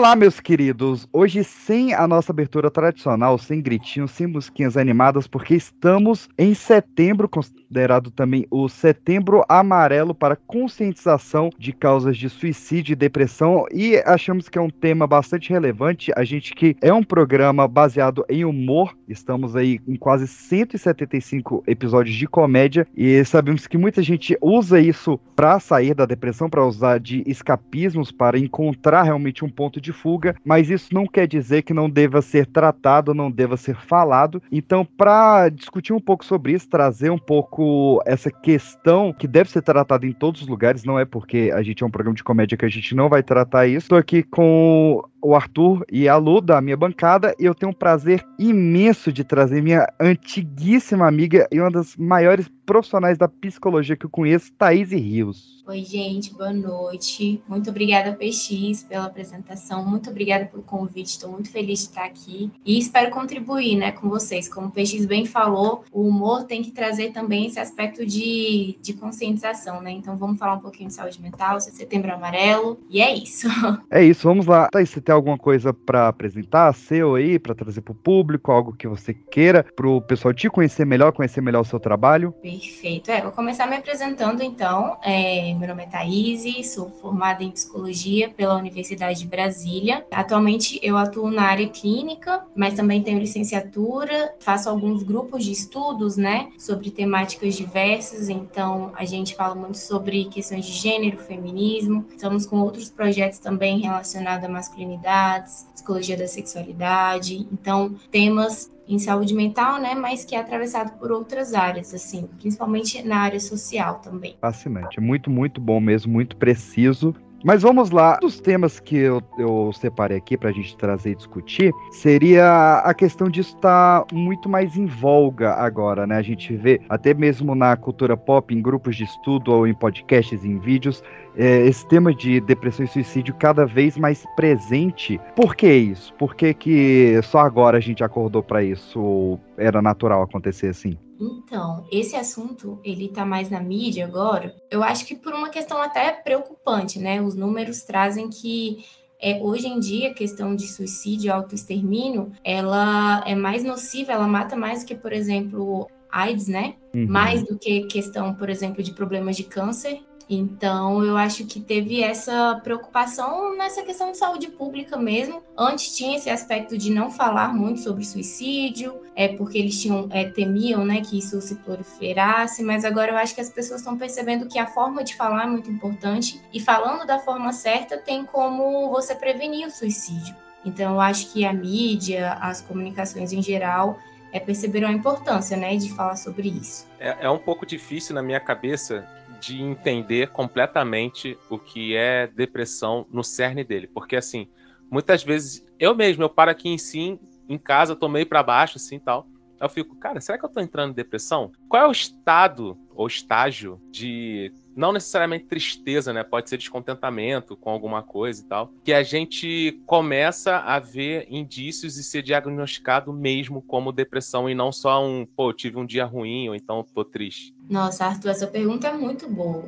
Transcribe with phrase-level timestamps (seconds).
[0.00, 1.06] Olá, meus queridos!
[1.12, 7.28] Hoje, sem a nossa abertura tradicional, sem gritinhos, sem musiquinhas animadas, porque estamos em setembro,
[7.28, 14.48] considerado também o Setembro Amarelo para conscientização de causas de suicídio e depressão, e achamos
[14.48, 16.10] que é um tema bastante relevante.
[16.16, 22.16] A gente que é um programa baseado em humor, estamos aí em quase 175 episódios
[22.16, 26.98] de comédia, e sabemos que muita gente usa isso para sair da depressão, para usar
[26.98, 31.74] de escapismos, para encontrar realmente um ponto de fuga, mas isso não quer dizer que
[31.74, 34.42] não deva ser tratado, não deva ser falado.
[34.50, 39.62] Então, para discutir um pouco sobre isso, trazer um pouco essa questão que deve ser
[39.62, 42.56] tratada em todos os lugares, não é porque a gente é um programa de comédia
[42.56, 43.86] que a gente não vai tratar isso.
[43.86, 47.74] Estou aqui com o Arthur e a Lu da minha bancada e eu tenho um
[47.74, 54.06] prazer imenso de trazer minha antiguíssima amiga e uma das maiores profissionais da psicologia que
[54.06, 55.60] eu conheço, Thaís Rios.
[55.66, 57.42] Oi, gente, boa noite.
[57.46, 59.84] Muito obrigada, PX, pela apresentação.
[59.84, 61.10] Muito obrigada pelo convite.
[61.10, 64.48] Estou muito feliz de estar aqui e espero contribuir né, com vocês.
[64.48, 68.94] Como o PX bem falou, o humor tem que trazer também esse aspecto de, de
[68.94, 69.92] conscientização, né?
[69.92, 73.48] Então vamos falar um pouquinho de saúde mental, setembro amarelo, e é isso.
[73.90, 74.68] É isso, vamos lá.
[74.68, 78.72] Thaís, você tem alguma coisa para apresentar, seu aí, para trazer para o público, algo
[78.72, 82.32] que você queira, para o pessoal te conhecer melhor, conhecer melhor o seu trabalho?
[82.32, 82.59] Perfeito.
[83.08, 84.98] É, vou começar me apresentando então.
[85.02, 90.06] É, meu nome é Thaís, sou formada em psicologia pela Universidade de Brasília.
[90.10, 96.16] Atualmente eu atuo na área clínica, mas também tenho licenciatura, faço alguns grupos de estudos,
[96.16, 98.28] né, sobre temáticas diversas.
[98.28, 102.04] Então a gente fala muito sobre questões de gênero, feminismo.
[102.10, 107.46] Estamos com outros projetos também relacionados a masculinidades, psicologia da sexualidade.
[107.52, 113.02] Então temas em saúde mental, né, mas que é atravessado por outras áreas, assim, principalmente
[113.02, 114.36] na área social também.
[114.40, 117.14] Fascinante, muito, muito bom mesmo, muito preciso.
[117.42, 118.18] Mas vamos lá.
[118.22, 122.78] Um dos temas que eu, eu separei aqui para a gente trazer e discutir seria
[122.84, 126.16] a questão de estar muito mais em voga agora, né?
[126.16, 130.44] A gente vê até mesmo na cultura pop, em grupos de estudo ou em podcasts,
[130.44, 131.02] em vídeos,
[131.36, 135.20] é, esse tema de depressão e suicídio cada vez mais presente.
[135.34, 136.12] Por que isso?
[136.14, 139.38] Por que, que só agora a gente acordou para isso?
[139.60, 140.96] Era natural acontecer assim?
[141.20, 144.54] Então, esse assunto, ele tá mais na mídia agora.
[144.70, 147.20] Eu acho que por uma questão até preocupante, né?
[147.20, 148.84] Os números trazem que
[149.20, 154.26] é, hoje em dia a questão de suicídio e autoextermínio, ela é mais nociva, ela
[154.26, 156.76] mata mais do que, por exemplo, AIDS, né?
[156.94, 157.06] Uhum.
[157.06, 160.00] Mais do que questão, por exemplo, de problemas de câncer.
[160.32, 165.42] Então, eu acho que teve essa preocupação nessa questão de saúde pública mesmo.
[165.58, 170.24] Antes tinha esse aspecto de não falar muito sobre suicídio, é porque eles tinham é,
[170.26, 172.62] temiam, né, que isso se proliferasse.
[172.62, 175.48] Mas agora eu acho que as pessoas estão percebendo que a forma de falar é
[175.48, 180.36] muito importante e falando da forma certa tem como você prevenir o suicídio.
[180.64, 183.98] Então, eu acho que a mídia, as comunicações em geral,
[184.32, 186.86] é, perceberam a importância, né, de falar sobre isso.
[187.00, 189.08] É, é um pouco difícil na minha cabeça
[189.40, 193.86] de entender completamente o que é depressão no cerne dele.
[193.86, 194.48] Porque, assim,
[194.90, 197.18] muitas vezes eu mesmo, eu paro aqui em si,
[197.48, 199.26] em casa, tô meio para baixo, assim tal.
[199.60, 201.52] Eu fico, cara, será que eu tô entrando em depressão?
[201.68, 206.24] Qual é o estado ou estágio de não necessariamente tristeza, né?
[206.24, 211.98] Pode ser descontentamento com alguma coisa e tal, que a gente começa a ver indícios
[211.98, 216.48] e ser diagnosticado mesmo como depressão e não só um, pô, tive um dia ruim
[216.48, 217.54] ou então tô triste.
[217.68, 219.64] Nossa, Arthur, essa pergunta é muito boa.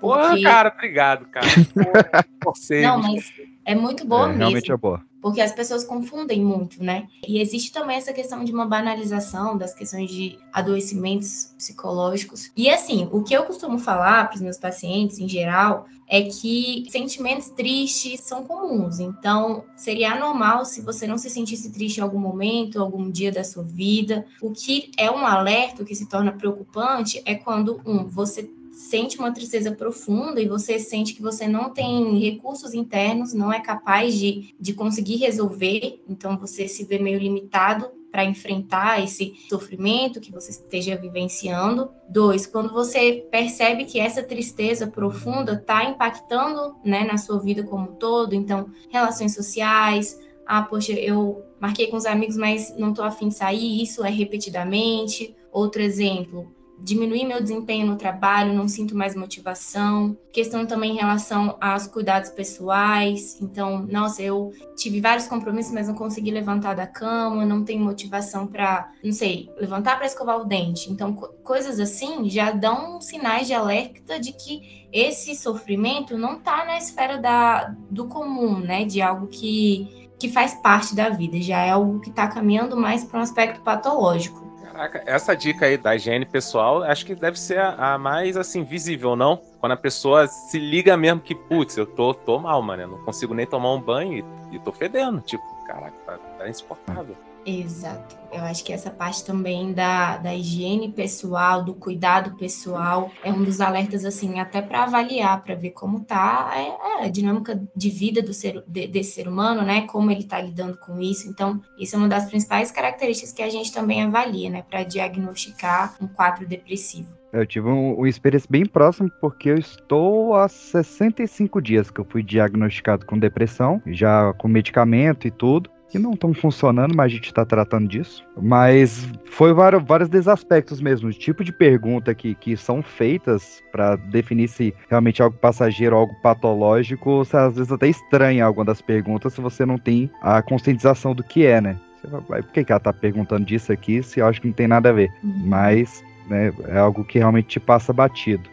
[0.00, 0.36] Porque...
[0.36, 1.46] Pô, cara, obrigado, cara.
[2.42, 2.52] Pô,
[2.82, 3.32] não, mas
[3.64, 4.38] é muito boa é, mesmo.
[4.40, 7.08] Realmente é boa porque as pessoas confundem muito, né?
[7.26, 12.52] E existe também essa questão de uma banalização das questões de adoecimentos psicológicos.
[12.56, 16.86] E assim, o que eu costumo falar para os meus pacientes em geral é que
[16.90, 19.00] sentimentos tristes são comuns.
[19.00, 23.42] Então, seria anormal se você não se sentisse triste em algum momento, algum dia da
[23.42, 24.24] sua vida.
[24.40, 28.48] O que é um alerta, o que se torna preocupante, é quando, um, você
[28.88, 33.60] sente uma tristeza profunda e você sente que você não tem recursos internos, não é
[33.60, 40.20] capaz de, de conseguir resolver, então você se vê meio limitado para enfrentar esse sofrimento
[40.20, 41.90] que você esteja vivenciando.
[42.08, 47.90] Dois, quando você percebe que essa tristeza profunda está impactando né, na sua vida como
[47.90, 53.04] um todo, então, relações sociais, ah, poxa, eu marquei com os amigos, mas não estou
[53.04, 55.34] afim de sair, isso é repetidamente.
[55.52, 60.16] Outro exemplo, diminuir meu desempenho no trabalho, não sinto mais motivação.
[60.32, 63.40] Questão também em relação aos cuidados pessoais.
[63.40, 68.46] Então, nossa, eu tive vários compromissos, mas não consegui levantar da cama, não tenho motivação
[68.46, 70.90] para, não sei, levantar para escovar o dente.
[70.92, 76.64] Então, co coisas assim já dão sinais de alerta de que esse sofrimento não está
[76.64, 78.84] na esfera da, do comum, né?
[78.84, 83.04] De algo que que faz parte da vida, já é algo que está caminhando mais
[83.04, 84.45] para um aspecto patológico.
[84.76, 88.62] Caraca, essa dica aí da higiene pessoal, acho que deve ser a, a, mais, assim,
[88.62, 89.40] visível, não?
[89.58, 92.98] Quando a pessoa se liga mesmo que, putz, eu tô, tô mal, mano, eu não
[93.02, 95.22] consigo nem tomar um banho e, e tô fedendo.
[95.22, 97.16] Tipo, caraca, tá, tá insuportável.
[97.46, 98.16] Exato.
[98.32, 103.44] Eu acho que essa parte também da, da higiene pessoal, do cuidado pessoal, é um
[103.44, 107.88] dos alertas, assim, até para avaliar, para ver como tá é, é, a dinâmica de
[107.88, 109.82] vida do ser, de, desse ser humano, né?
[109.82, 111.28] Como ele está lidando com isso.
[111.28, 114.64] Então, isso é uma das principais características que a gente também avalia, né?
[114.68, 117.08] Para diagnosticar um quadro depressivo.
[117.32, 122.04] Eu tive um, uma experiência bem próxima, porque eu estou há 65 dias que eu
[122.04, 127.14] fui diagnosticado com depressão, já com medicamento e tudo que não estão funcionando, mas a
[127.14, 128.24] gente está tratando disso.
[128.40, 133.96] Mas foi vários, vários desaspectos mesmo, o tipo de pergunta que, que são feitas para
[133.96, 138.80] definir se realmente é algo passageiro algo patológico, você às vezes até estranha alguma das
[138.80, 141.76] perguntas se você não tem a conscientização do que é, né?
[142.00, 144.54] Você vai, por que, que ela está perguntando disso aqui se eu acho que não
[144.54, 145.10] tem nada a ver?
[145.22, 145.42] Uhum.
[145.44, 148.48] Mas né, é algo que realmente te passa batido.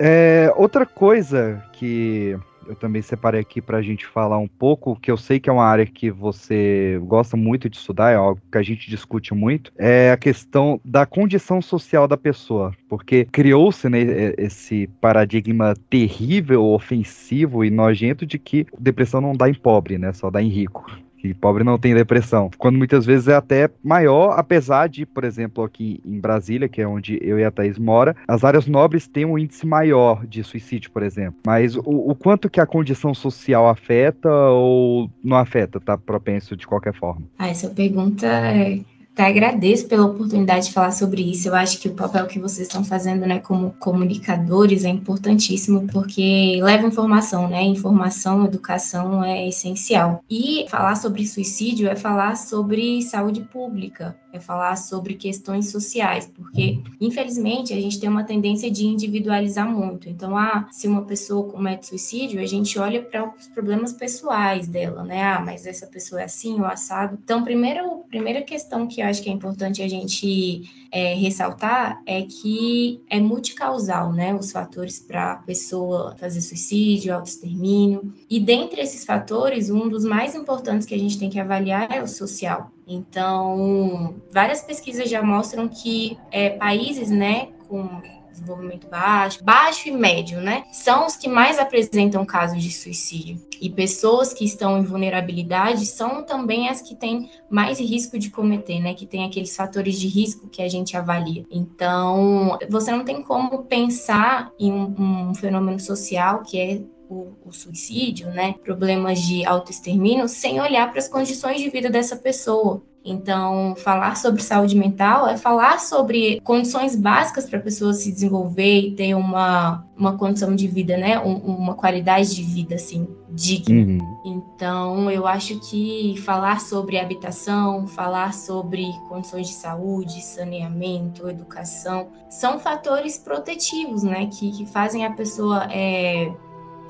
[0.00, 2.34] É, outra coisa que
[2.70, 5.52] eu também separei aqui para a gente falar um pouco, que eu sei que é
[5.52, 9.72] uma área que você gosta muito de estudar, é algo que a gente discute muito,
[9.76, 13.98] é a questão da condição social da pessoa, porque criou-se né,
[14.38, 20.30] esse paradigma terrível, ofensivo e nojento de que depressão não dá em pobre, né, só
[20.30, 20.86] dá em rico
[21.20, 22.50] que pobre não tem depressão.
[22.56, 26.88] Quando muitas vezes é até maior, apesar de, por exemplo, aqui em Brasília, que é
[26.88, 30.90] onde eu e a Thaís mora, as áreas nobres têm um índice maior de suicídio,
[30.90, 31.38] por exemplo.
[31.46, 36.66] Mas o, o quanto que a condição social afeta ou não afeta, tá propenso de
[36.66, 37.22] qualquer forma?
[37.38, 38.80] Ah, essa pergunta é
[39.12, 41.48] até agradeço pela oportunidade de falar sobre isso.
[41.48, 46.58] Eu acho que o papel que vocês estão fazendo, né, como comunicadores, é importantíssimo porque
[46.62, 47.62] leva informação, né?
[47.62, 50.24] Informação, educação é essencial.
[50.30, 56.80] E falar sobre suicídio é falar sobre saúde pública, é falar sobre questões sociais, porque
[57.00, 60.08] infelizmente a gente tem uma tendência de individualizar muito.
[60.08, 65.02] Então, ah, se uma pessoa comete suicídio, a gente olha para os problemas pessoais dela,
[65.02, 65.22] né?
[65.22, 67.18] Ah, mas essa pessoa é assim ou assado.
[67.22, 70.62] Então, primeiro, primeira questão que eu acho que é importante a gente
[70.92, 74.34] é, ressaltar é que é multicausal, né?
[74.34, 78.12] Os fatores para a pessoa fazer suicídio, autoextermínio.
[78.28, 82.02] E dentre esses fatores, um dos mais importantes que a gente tem que avaliar é
[82.02, 82.70] o social.
[82.86, 88.02] Então, várias pesquisas já mostram que é, países, né, com
[88.40, 90.64] desenvolvimento baixo, baixo e médio, né?
[90.72, 93.40] São os que mais apresentam casos de suicídio.
[93.60, 98.80] E pessoas que estão em vulnerabilidade são também as que têm mais risco de cometer,
[98.80, 98.94] né?
[98.94, 101.44] Que tem aqueles fatores de risco que a gente avalia.
[101.50, 107.52] Então, você não tem como pensar em um, um fenômeno social que é o, o,
[107.52, 112.82] suicídio, né, problemas de autoextermínio, sem olhar para as condições de vida dessa pessoa.
[113.04, 118.80] Então, falar sobre saúde mental é falar sobre condições básicas para a pessoa se desenvolver
[118.80, 121.18] e ter uma, uma condição de vida, né?
[121.18, 124.02] Um, uma qualidade de vida, assim, digna.
[124.02, 124.20] Uhum.
[124.24, 132.58] Então, eu acho que falar sobre habitação, falar sobre condições de saúde, saneamento, educação, são
[132.58, 134.26] fatores protetivos, né?
[134.26, 135.66] Que, que fazem a pessoa.
[135.70, 136.30] É,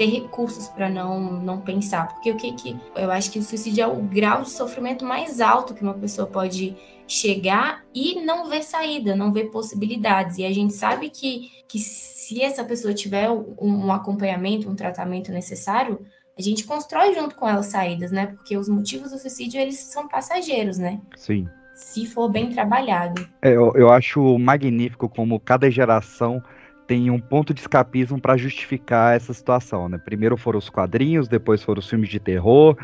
[0.00, 2.08] ter recursos para não, não pensar.
[2.08, 5.42] Porque o que, que eu acho que o suicídio é o grau de sofrimento mais
[5.42, 6.74] alto que uma pessoa pode
[7.06, 10.38] chegar e não ver saída, não ver possibilidades.
[10.38, 15.30] E a gente sabe que, que se essa pessoa tiver um, um acompanhamento, um tratamento
[15.32, 16.00] necessário,
[16.38, 18.28] a gente constrói junto com ela saídas, né?
[18.28, 20.98] Porque os motivos do suicídio, eles são passageiros, né?
[21.14, 21.46] Sim.
[21.74, 23.28] Se for bem trabalhado.
[23.42, 26.42] É, eu, eu acho magnífico como cada geração
[26.90, 29.96] tem um ponto de escapismo para justificar essa situação, né?
[29.96, 32.76] Primeiro foram os quadrinhos, depois foram os filmes de terror,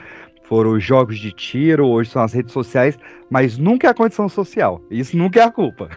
[0.44, 2.96] foram os jogos de tiro, hoje são as redes sociais,
[3.28, 4.80] mas nunca é a condição social.
[4.88, 5.88] Isso nunca é a culpa.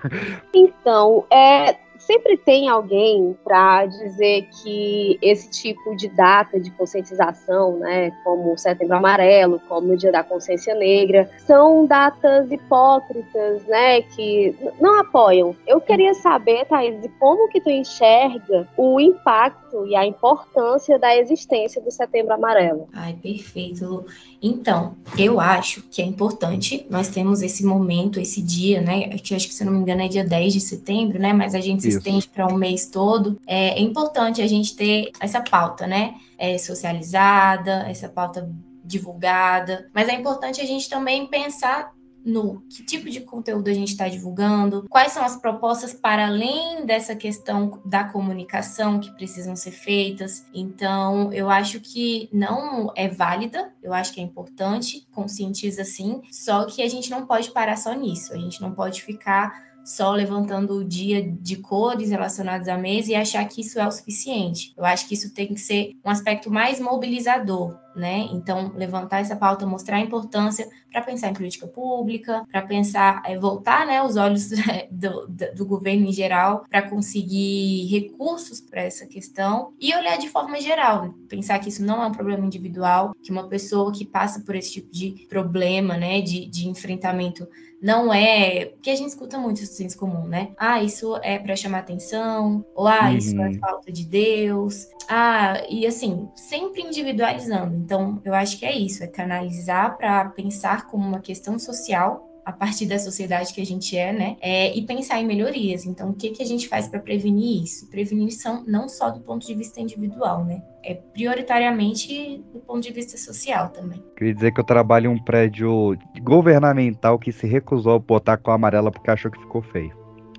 [0.51, 1.77] Então, é,
[2.09, 8.57] sempre tem alguém para dizer que esse tipo de data de conscientização, né, como o
[8.57, 15.55] Setembro Amarelo, como o Dia da Consciência Negra, são datas hipócritas, né, que não apoiam.
[15.67, 21.15] Eu queria saber, Thaís, como que tu enxerga o impacto impacto e a importância da
[21.15, 22.87] existência do Setembro Amarelo.
[22.93, 24.05] Ai, perfeito, Lu.
[24.41, 29.47] Então, eu acho que é importante, nós temos esse momento, esse dia, né, que acho
[29.47, 31.89] que, se não me engano, é dia 10 de setembro, né, mas a gente se
[31.89, 33.39] estende para um mês todo.
[33.45, 38.49] É, é importante a gente ter essa pauta, né, é, socializada, essa pauta
[38.83, 41.91] divulgada, mas é importante a gente também pensar
[42.25, 46.85] no que tipo de conteúdo a gente está divulgando, quais são as propostas para além
[46.85, 50.45] dessa questão da comunicação que precisam ser feitas.
[50.53, 56.65] Então, eu acho que não é válida, eu acho que é importante, conscientiza sim, só
[56.65, 60.75] que a gente não pode parar só nisso, a gente não pode ficar só levantando
[60.75, 64.71] o dia de cores relacionados à mesa e achar que isso é o suficiente.
[64.77, 68.27] Eu acho que isso tem que ser um aspecto mais mobilizador, né?
[68.31, 73.37] Então, levantar essa pauta, mostrar a importância para pensar em política pública, para pensar, é,
[73.37, 74.49] voltar né, os olhos
[74.89, 80.29] do, do, do governo em geral, para conseguir recursos para essa questão e olhar de
[80.29, 84.41] forma geral, pensar que isso não é um problema individual, que uma pessoa que passa
[84.41, 87.47] por esse tipo de problema, né, de, de enfrentamento
[87.81, 88.65] não é.
[88.65, 90.51] Porque a gente escuta muito isso senso comum, né?
[90.57, 93.17] Ah, isso é para chamar atenção, ou ah, uhum.
[93.17, 93.59] isso é uhum.
[93.59, 94.87] falta de Deus.
[95.07, 97.75] Ah, e assim, sempre individualizando.
[97.89, 102.51] Então, eu acho que é isso, é canalizar para pensar como uma questão social a
[102.51, 104.37] partir da sociedade que a gente é, né?
[104.41, 105.87] É, e pensar em melhorias.
[105.87, 107.89] Então, o que, que a gente faz para prevenir isso?
[107.89, 110.61] Prevenir são não só do ponto de vista individual, né?
[110.83, 114.03] É prioritariamente do ponto de vista social também.
[114.15, 118.51] Queria dizer que eu trabalho em um prédio governamental que se recusou a botar com
[118.51, 119.97] a amarela porque achou que ficou feio.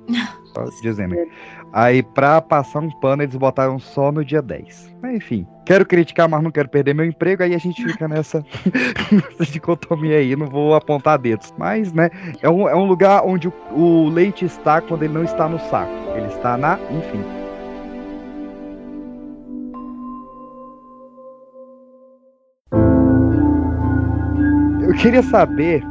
[0.83, 1.17] Dizendo.
[1.73, 4.97] Aí, pra passar um pano, eles botaram só no dia 10.
[5.01, 7.43] Mas, enfim, quero criticar, mas não quero perder meu emprego.
[7.43, 8.45] Aí a gente fica nessa,
[9.13, 10.35] nessa dicotomia aí.
[10.35, 11.55] Não vou apontar dedos.
[11.57, 12.11] Mas, né,
[12.43, 15.59] é um, é um lugar onde o, o leite está quando ele não está no
[15.71, 15.93] saco.
[16.17, 16.79] Ele está na.
[16.91, 17.41] Enfim.
[24.83, 25.83] Eu queria saber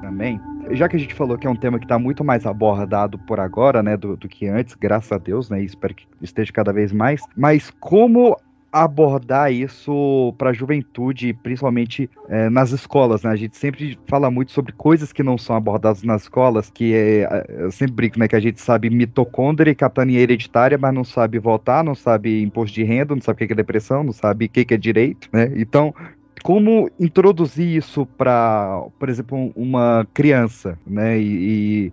[0.00, 3.18] também já que a gente falou que é um tema que está muito mais abordado
[3.18, 6.52] por agora, né, do, do, que antes, graças a Deus, né, e espero que esteja
[6.52, 8.36] cada vez mais, mas como
[8.72, 13.30] abordar isso para a juventude, principalmente é, nas escolas, né?
[13.30, 17.46] A gente sempre fala muito sobre coisas que não são abordadas nas escolas, que é,
[17.48, 21.38] eu sempre brinco, né, que a gente sabe mitocôndria e catania hereditária, mas não sabe
[21.38, 24.48] votar, não sabe imposto de renda, não sabe o que é depressão, não sabe o
[24.48, 25.50] que é direito, né?
[25.56, 25.94] Então,
[26.42, 31.18] como introduzir isso para, por exemplo, uma criança, né?
[31.18, 31.92] E,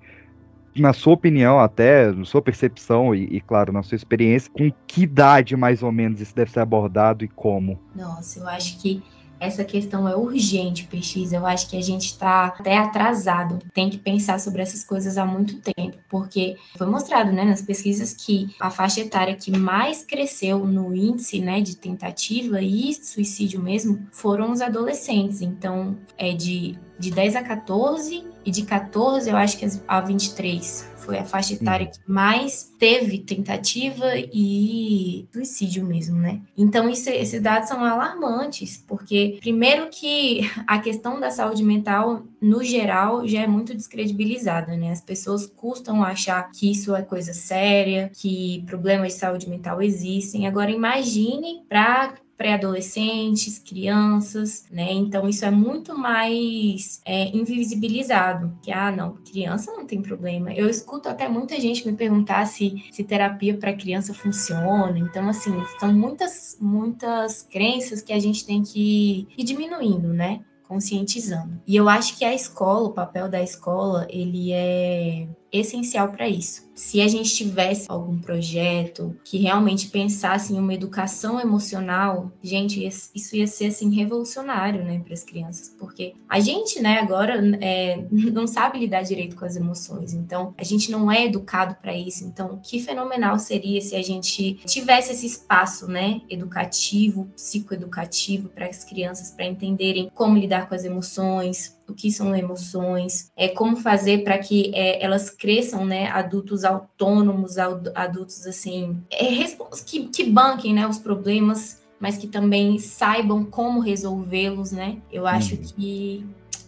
[0.75, 4.71] e, na sua opinião, até, na sua percepção e, e, claro, na sua experiência, com
[4.87, 7.79] que idade mais ou menos isso deve ser abordado e como?
[7.95, 9.01] Nossa, eu acho que
[9.39, 11.33] essa questão é urgente, PX.
[11.33, 13.59] Eu acho que a gente está até atrasado.
[13.73, 18.13] Tem que pensar sobre essas coisas há muito tempo, porque foi mostrado né, nas pesquisas
[18.13, 24.07] que a faixa etária que mais cresceu no índice né, de tentativa e suicídio mesmo
[24.11, 25.41] foram os adolescentes.
[25.41, 30.92] Então, é de, de 10 a 14 e de 14, eu acho que a 23
[31.03, 36.41] foi a faixa etária que mais teve tentativa e suicídio mesmo, né?
[36.57, 42.63] Então, isso, esses dados são alarmantes, porque, primeiro, que a questão da saúde mental, no
[42.63, 44.91] geral, já é muito descredibilizada, né?
[44.91, 50.47] As pessoas custam achar que isso é coisa séria, que problemas de saúde mental existem.
[50.47, 54.91] Agora, imagine para pré-adolescentes, crianças, né?
[54.91, 58.53] Então isso é muito mais é, invisibilizado.
[58.61, 60.53] Que ah, não, criança não tem problema.
[60.53, 64.99] Eu escuto até muita gente me perguntar se, se terapia para criança funciona.
[64.99, 70.41] Então assim são muitas muitas crenças que a gente tem que ir diminuindo, né?
[70.67, 71.61] conscientizando.
[71.67, 76.63] E eu acho que a escola, o papel da escola, ele é essencial para isso.
[76.73, 83.35] Se a gente tivesse algum projeto que realmente pensasse em uma educação emocional, gente, isso
[83.35, 88.47] ia ser assim revolucionário, né, para as crianças, porque a gente, né, agora é, não
[88.47, 92.25] sabe lidar direito com as emoções, então a gente não é educado para isso.
[92.25, 98.83] Então, que fenomenal seria se a gente tivesse esse espaço, né, educativo, psicoeducativo para as
[98.83, 104.23] crianças para entenderem como lidar com as emoções, o que são emoções, é como fazer
[104.23, 109.45] para que é, elas cresçam, né, adultos autônomos, adultos assim, é,
[109.85, 114.97] que, que banquem, né, os problemas, mas que também saibam como resolvê-los, né?
[115.11, 115.61] Eu acho uhum.
[115.61, 116.25] que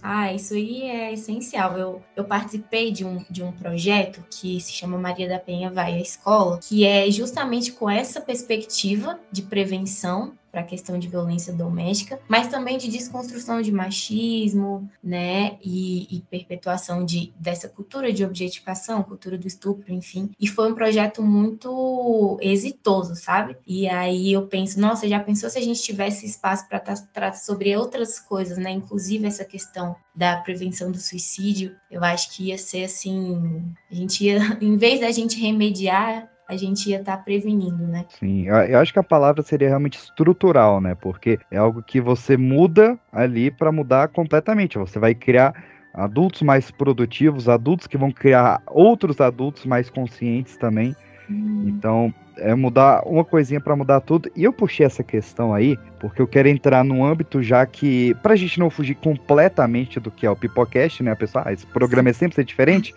[0.07, 1.75] ah, isso aí é essencial.
[1.79, 5.95] Eu, eu participei de um, de um projeto que se chama Maria da Penha Vai
[5.95, 11.51] à Escola, que é justamente com essa perspectiva de prevenção para a questão de violência
[11.51, 18.24] doméstica, mas também de desconstrução de machismo, né, e, e perpetuação de, dessa cultura de
[18.24, 20.31] objetificação, cultura do estupro, enfim.
[20.39, 23.57] E foi um projeto muito exitoso, sabe?
[23.67, 27.75] E aí eu penso, nossa, já pensou se a gente tivesse espaço para tratar sobre
[27.75, 28.71] outras coisas, né?
[28.71, 34.24] Inclusive essa questão da prevenção do suicídio, eu acho que ia ser assim, a gente
[34.24, 38.05] ia, em vez da gente remediar, a gente ia estar tá prevenindo, né?
[38.19, 40.95] Sim, eu acho que a palavra seria realmente estrutural, né?
[40.95, 44.77] Porque é algo que você muda ali para mudar completamente.
[44.77, 45.53] Você vai criar
[45.93, 50.95] adultos mais produtivos, adultos que vão criar outros adultos mais conscientes também.
[51.29, 51.65] Hum.
[51.67, 54.29] Então, é mudar uma coisinha para mudar tudo.
[54.35, 58.35] E eu puxei essa questão aí, porque eu quero entrar num âmbito já que, pra
[58.35, 61.45] gente não fugir completamente do que é o Pipocast, né, pessoal?
[61.47, 62.93] Ah, esse programa é sempre ser diferente.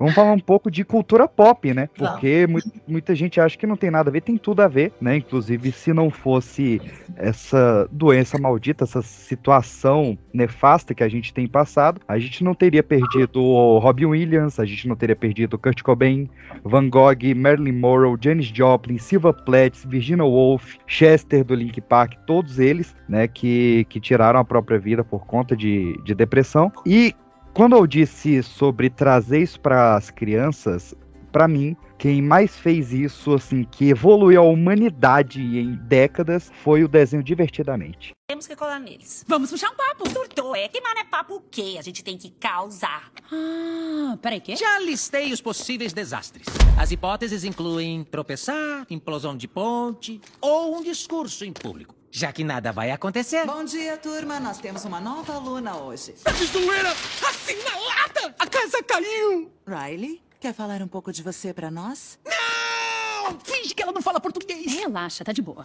[0.00, 1.86] Vamos falar um pouco de cultura pop, né?
[1.94, 4.94] Porque mu muita gente acha que não tem nada a ver, tem tudo a ver,
[4.98, 5.16] né?
[5.16, 6.80] Inclusive, se não fosse
[7.16, 12.82] essa doença maldita, essa situação nefasta que a gente tem passado, a gente não teria
[12.82, 16.30] perdido o Robin Williams, a gente não teria perdido Kurt Cobain,
[16.64, 22.58] Van Gogh, Marilyn Monroe, Janis Joplin, Silva Plath, Virginia Woolf, Chester do Link Park, todos
[22.58, 26.72] eles, né, que, que tiraram a própria vida por conta de, de depressão.
[26.86, 27.14] E
[27.52, 30.94] quando eu disse sobre trazer isso para as crianças,
[31.32, 36.88] para mim, quem mais fez isso, assim, que evoluiu a humanidade em décadas, foi o
[36.88, 38.12] desenho Divertidamente.
[38.28, 39.24] Temos que colar neles.
[39.28, 40.08] Vamos puxar um papo.
[40.08, 40.68] Surtou, é?
[40.68, 41.76] Que mano é papo o quê?
[41.78, 43.10] A gente tem que causar.
[43.30, 44.56] Ah, peraí, quê?
[44.56, 46.46] Já listei os possíveis desastres.
[46.78, 51.99] As hipóteses incluem tropeçar, implosão de ponte ou um discurso em público.
[52.10, 53.46] Já que nada vai acontecer.
[53.46, 54.40] Bom dia, turma.
[54.40, 56.12] Nós temos uma nova aluna hoje.
[56.24, 56.90] Tá de zoeira!
[56.90, 58.34] Assim na lata!
[58.38, 59.50] A casa caiu!
[59.66, 62.18] Riley, quer falar um pouco de você pra nós?
[62.24, 63.38] Não!
[63.44, 64.72] Finge que ela não fala português!
[64.72, 65.64] Relaxa, tá de boa.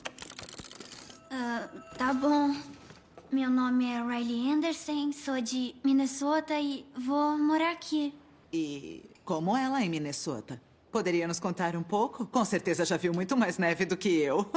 [1.31, 2.55] Uh, tá bom.
[3.31, 8.13] Meu nome é Riley Anderson, sou de Minnesota e vou morar aqui.
[8.53, 10.61] E como ela em Minnesota?
[10.95, 12.25] Poderia nos contar um pouco?
[12.25, 14.49] Com certeza já viu muito mais neve do que eu.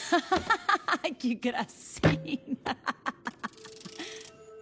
[1.18, 2.58] que gracinha.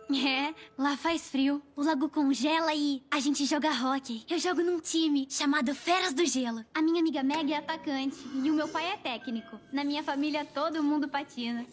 [0.08, 4.24] É, lá faz frio, o lago congela e a gente joga hockey.
[4.30, 6.64] Eu jogo num time chamado Feras do Gelo.
[6.72, 9.58] A minha amiga Meg é atacante e o meu pai é técnico.
[9.72, 11.66] Na minha família todo mundo patina.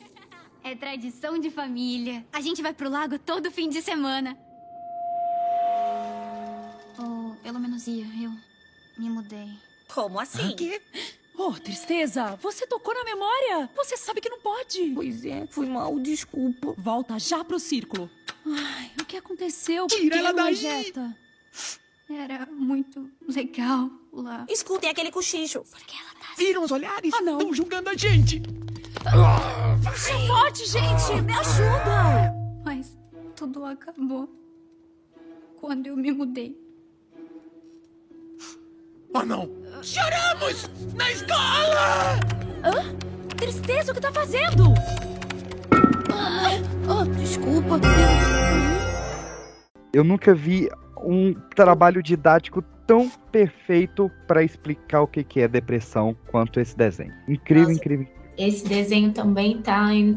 [0.63, 2.25] É tradição de família.
[2.33, 4.35] A gente vai pro lago todo fim de semana.
[6.97, 8.50] Ou pelo menos ia, eu
[8.97, 9.49] me mudei.
[9.93, 10.55] Como assim?
[10.55, 10.81] Quê?
[11.37, 12.35] Oh, tristeza!
[12.41, 13.69] Você tocou na memória!
[13.75, 14.91] Você sabe que não pode!
[14.93, 16.73] Pois é, foi mal, desculpa.
[16.77, 18.09] Volta já pro círculo.
[18.45, 19.87] Ai, o que aconteceu?
[19.87, 20.53] Tira ela daí!
[20.55, 21.17] Rejeta?
[22.09, 24.45] Era muito legal lá.
[24.49, 25.63] Escutem aquele cochicho.
[25.71, 26.35] Porque ela tá...
[26.37, 27.13] Viram os olhares?
[27.13, 27.37] Ah, não.
[27.39, 28.41] Estão julgando a gente.
[29.05, 31.21] Ah, Puxa forte, gente!
[31.23, 32.33] Me ajuda!
[32.65, 32.97] Mas
[33.35, 34.29] tudo acabou
[35.59, 36.59] quando eu me mudei.
[39.13, 39.49] Oh, não!
[39.81, 40.69] Choramos!
[40.95, 42.19] Na escola!
[42.63, 42.95] Hã?
[43.35, 44.73] Tristeza, o que tá fazendo?
[46.13, 46.51] Ah,
[46.87, 47.79] oh, desculpa.
[49.93, 50.69] Eu nunca vi
[51.03, 57.13] um trabalho didático tão perfeito para explicar o que, que é depressão quanto esse desenho.
[57.27, 58.07] Incrível, Nossa, incrível.
[58.37, 60.15] Esse desenho também tá em...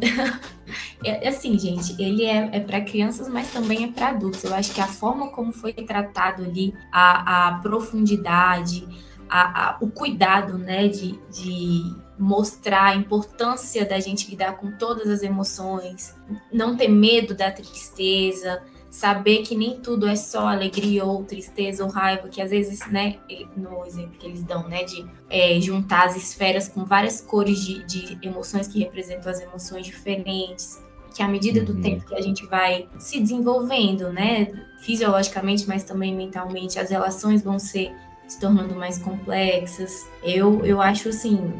[1.04, 4.44] é, assim, gente, ele é, é para crianças, mas também é para adultos.
[4.44, 8.86] Eu acho que a forma como foi tratado ali, a, a profundidade,
[9.28, 15.08] a, a, o cuidado, né, de, de mostrar a importância da gente lidar com todas
[15.08, 16.14] as emoções,
[16.52, 18.62] não ter medo da tristeza,
[18.94, 23.16] saber que nem tudo é só alegria ou tristeza ou raiva, que às vezes, né,
[23.56, 27.82] no exemplo que eles dão, né, de é, juntar as esferas com várias cores de,
[27.82, 30.80] de, emoções que representam as emoções diferentes,
[31.12, 31.80] que à medida do uhum.
[31.82, 37.58] tempo que a gente vai se desenvolvendo, né, fisiologicamente, mas também mentalmente, as relações vão
[37.58, 37.92] ser
[38.28, 40.06] se tornando mais complexas.
[40.22, 41.52] Eu, eu acho assim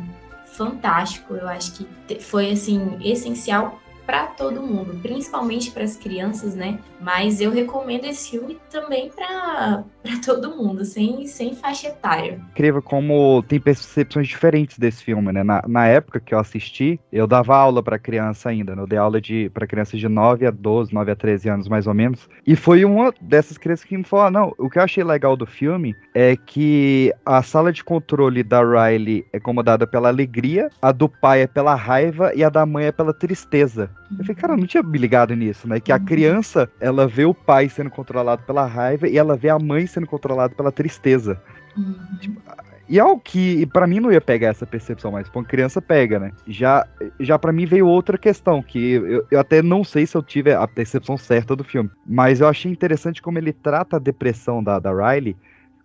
[0.47, 1.35] fantástico.
[1.35, 6.79] Eu acho que foi assim essencial para todo mundo, principalmente para as crianças, né?
[7.01, 9.85] Mas eu recomendo esse filme também para
[10.25, 12.41] todo mundo, sem, sem faixa etária.
[12.51, 15.43] Incrível como tem percepções diferentes desse filme, né?
[15.43, 18.83] Na, na época que eu assisti, eu dava aula para criança ainda, né?
[18.83, 21.87] Eu dei aula de para crianças de 9 a 12, 9 a 13 anos mais
[21.87, 22.29] ou menos.
[22.47, 25.37] E foi uma dessas crianças que me falou: ah, "Não, o que eu achei legal
[25.37, 30.93] do filme é que a sala de controle da Riley é comandada pela alegria, a
[30.93, 33.91] do pai é pela raiva e a da mãe é pela tristeza.
[34.11, 35.81] Eu falei, cara, eu não tinha me ligado nisso, né?
[35.81, 36.05] Que a uhum.
[36.05, 40.07] criança, ela vê o pai sendo controlado pela raiva e ela vê a mãe sendo
[40.07, 41.41] controlada pela tristeza.
[41.77, 41.95] Uhum.
[42.21, 42.41] Tipo,
[42.89, 46.19] E algo que para mim não ia pegar essa percepção, mas pra uma criança pega,
[46.19, 46.33] né?
[46.47, 46.87] Já,
[47.19, 50.53] já para mim veio outra questão, que eu, eu até não sei se eu tive
[50.53, 54.79] a percepção certa do filme, mas eu achei interessante como ele trata a depressão da,
[54.79, 55.37] da Riley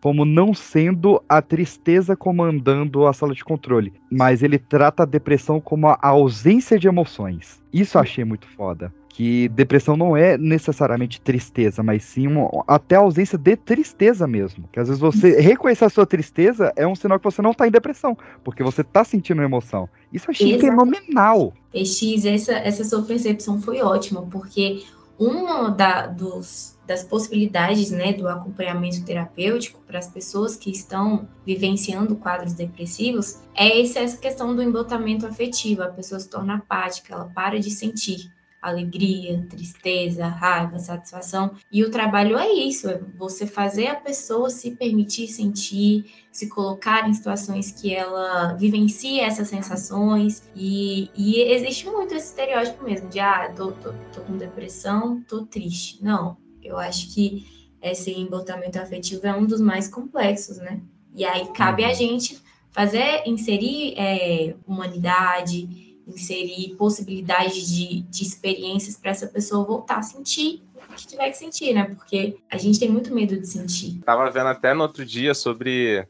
[0.01, 5.59] como não sendo a tristeza comandando a sala de controle, mas ele trata a depressão
[5.59, 7.61] como a ausência de emoções.
[7.73, 8.93] Isso eu achei muito foda.
[9.09, 14.69] Que depressão não é necessariamente tristeza, mas sim uma, até a ausência de tristeza mesmo.
[14.71, 17.67] Que às vezes você reconhecer a sua tristeza é um sinal que você não tá
[17.67, 19.89] em depressão, porque você tá sentindo emoção.
[20.13, 21.53] Isso eu achei fenomenal.
[21.73, 24.83] PX, essa, essa sua percepção foi ótima, porque
[25.19, 32.15] uma da, dos, das possibilidades né, do acompanhamento terapêutico para as pessoas que estão vivenciando
[32.15, 35.83] quadros depressivos é essa questão do embotamento afetivo.
[35.83, 41.51] A pessoa se torna apática, ela para de sentir alegria, tristeza, raiva, satisfação.
[41.71, 47.07] E o trabalho é isso, é você fazer a pessoa se permitir sentir, se colocar
[47.07, 50.43] em situações que ela vivencie essas sensações.
[50.55, 55.45] E, e existe muito esse estereótipo mesmo de, ah, tô, tô, tô com depressão, tô
[55.45, 56.03] triste.
[56.03, 57.45] Não, eu acho que
[57.81, 60.81] esse embotamento afetivo é um dos mais complexos, né?
[61.15, 62.39] E aí cabe a gente
[62.71, 70.61] fazer, inserir é, humanidade, inserir possibilidades de, de experiências para essa pessoa voltar a sentir
[70.89, 71.85] o que tiver que sentir, né?
[71.85, 73.99] Porque a gente tem muito medo de sentir.
[74.03, 76.07] Tava vendo até no outro dia sobre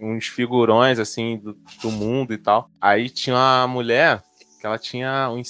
[0.00, 2.70] uns figurões assim do, do mundo e tal.
[2.80, 4.22] Aí tinha uma mulher
[4.60, 5.48] que ela tinha uns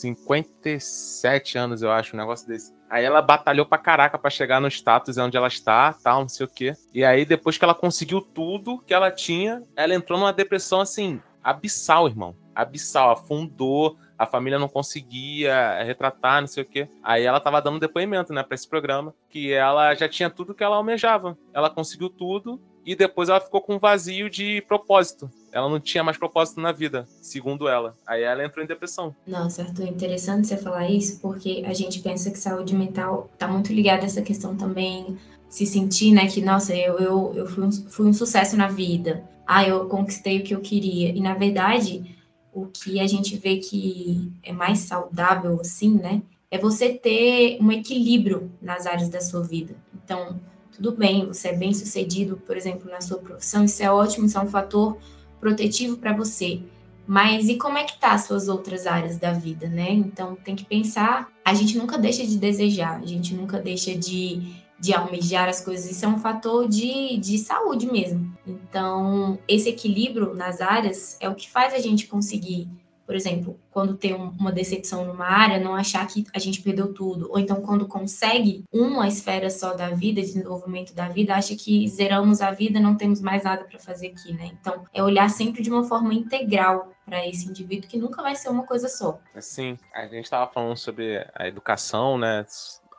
[0.00, 2.72] 57 anos, eu acho, um negócio desse.
[2.90, 6.44] Aí ela batalhou pra caraca pra chegar no status onde ela está, tal, não sei
[6.44, 6.74] o quê.
[6.92, 11.20] E aí, depois que ela conseguiu tudo que ela tinha, ela entrou numa depressão assim,
[11.42, 16.88] abissal, irmão abissal, afundou, a família não conseguia retratar, não sei o quê.
[17.02, 20.62] Aí ela tava dando depoimento, né, para esse programa, que ela já tinha tudo que
[20.62, 21.36] ela almejava.
[21.52, 25.30] Ela conseguiu tudo e depois ela ficou com um vazio de propósito.
[25.52, 27.94] Ela não tinha mais propósito na vida, segundo ela.
[28.06, 29.14] Aí ela entrou em depressão.
[29.26, 33.72] Nossa, Arthur, interessante você falar isso, porque a gente pensa que saúde mental tá muito
[33.72, 37.72] ligada a essa questão também se sentir, né, que, nossa, eu, eu, eu fui, um,
[37.72, 39.22] fui um sucesso na vida.
[39.46, 41.10] Ah, eu conquistei o que eu queria.
[41.10, 42.16] E, na verdade,
[42.52, 46.22] o que a gente vê que é mais saudável, assim, né?
[46.50, 49.74] É você ter um equilíbrio nas áreas da sua vida.
[49.94, 50.38] Então,
[50.70, 54.36] tudo bem, você é bem sucedido, por exemplo, na sua profissão, isso é ótimo, isso
[54.36, 54.98] é um fator
[55.40, 56.60] protetivo para você.
[57.06, 59.90] Mas e como é que tá as suas outras áreas da vida, né?
[59.90, 64.54] Então tem que pensar, a gente nunca deixa de desejar, a gente nunca deixa de
[64.82, 68.36] de almejar as coisas, isso é um fator de, de saúde mesmo.
[68.44, 72.68] Então, esse equilíbrio nas áreas é o que faz a gente conseguir,
[73.06, 76.92] por exemplo, quando tem um, uma decepção numa área, não achar que a gente perdeu
[76.92, 77.30] tudo.
[77.30, 82.42] Ou então, quando consegue uma esfera só da vida, desenvolvimento da vida, acha que zeramos
[82.42, 84.50] a vida, não temos mais nada para fazer aqui, né?
[84.60, 88.48] Então, é olhar sempre de uma forma integral para esse indivíduo que nunca vai ser
[88.48, 89.20] uma coisa só.
[89.38, 92.44] Sim, a gente estava falando sobre a educação, né?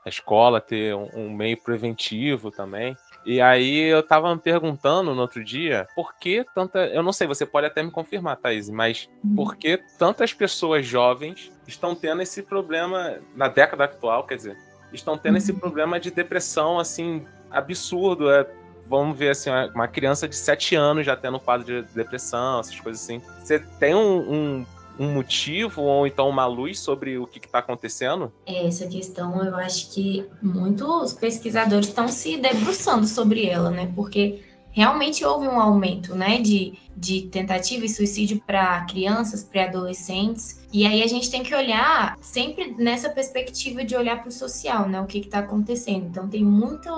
[0.05, 2.95] A escola ter um, um, meio preventivo também.
[3.25, 6.85] E aí eu tava me perguntando no outro dia por que tanta.
[6.87, 9.35] Eu não sei, você pode até me confirmar, Thaís, mas uhum.
[9.35, 14.57] por que tantas pessoas jovens estão tendo esse problema na década atual, quer dizer,
[14.91, 15.37] estão tendo uhum.
[15.37, 18.29] esse problema de depressão assim absurdo.
[18.29, 18.45] É,
[18.85, 22.77] vamos ver assim, uma criança de 7 anos já tendo um quadro de depressão, essas
[22.79, 23.21] coisas assim.
[23.39, 24.65] Você tem um, um
[24.99, 28.31] um motivo ou então uma luz sobre o que está acontecendo?
[28.45, 33.91] Essa questão eu acho que muitos pesquisadores estão se debruçando sobre ela, né?
[33.95, 40.65] Porque realmente houve um aumento, né, de, de tentativa e suicídio para crianças, pré-adolescentes.
[40.73, 44.89] E aí a gente tem que olhar sempre nessa perspectiva de olhar para o social,
[44.89, 46.07] né, o que está acontecendo.
[46.07, 46.89] Então tem muito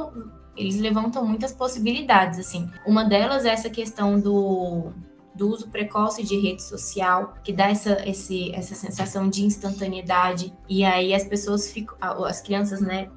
[0.57, 2.69] eles levantam muitas possibilidades, assim.
[2.85, 4.93] Uma delas é essa questão do
[5.35, 10.83] do uso precoce de rede social, que dá essa, esse, essa sensação de instantaneidade, e
[10.83, 13.09] aí as pessoas ficam, as crianças, né,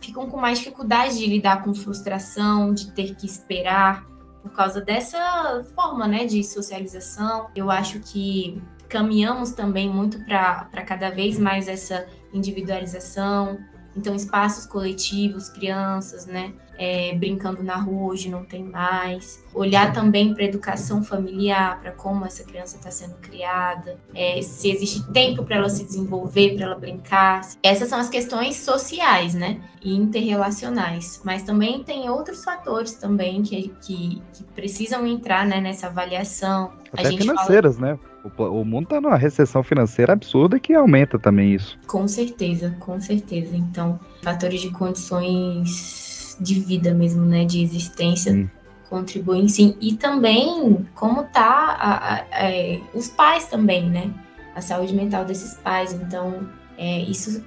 [0.00, 4.06] ficam com mais dificuldade de lidar com frustração, de ter que esperar,
[4.42, 7.48] por causa dessa forma, né, de socialização.
[7.54, 13.58] Eu acho que caminhamos também muito para cada vez mais essa individualização,
[13.96, 16.54] então, espaços coletivos, crianças, né?
[16.84, 19.40] É, brincando na rua, hoje não tem mais.
[19.54, 24.68] Olhar também para a educação familiar, para como essa criança está sendo criada, é, se
[24.68, 27.42] existe tempo para ela se desenvolver, para ela brincar.
[27.62, 29.60] Essas são as questões sociais, né?
[29.80, 31.22] E interrelacionais.
[31.24, 36.72] Mas também tem outros fatores também que, que, que precisam entrar né, nessa avaliação.
[36.92, 37.92] Até financeiras, fala...
[37.92, 37.98] né?
[38.24, 41.78] O, o mundo está numa recessão financeira absurda que aumenta também isso.
[41.86, 43.56] Com certeza, com certeza.
[43.56, 46.11] Então, fatores de condições
[46.42, 47.44] de vida mesmo, né?
[47.44, 48.32] De existência.
[48.32, 48.48] Hum.
[48.90, 49.74] contribuem sim.
[49.80, 54.10] E também como tá a, a, a, é, os pais também, né?
[54.54, 55.94] A saúde mental desses pais.
[55.94, 57.44] Então, é, isso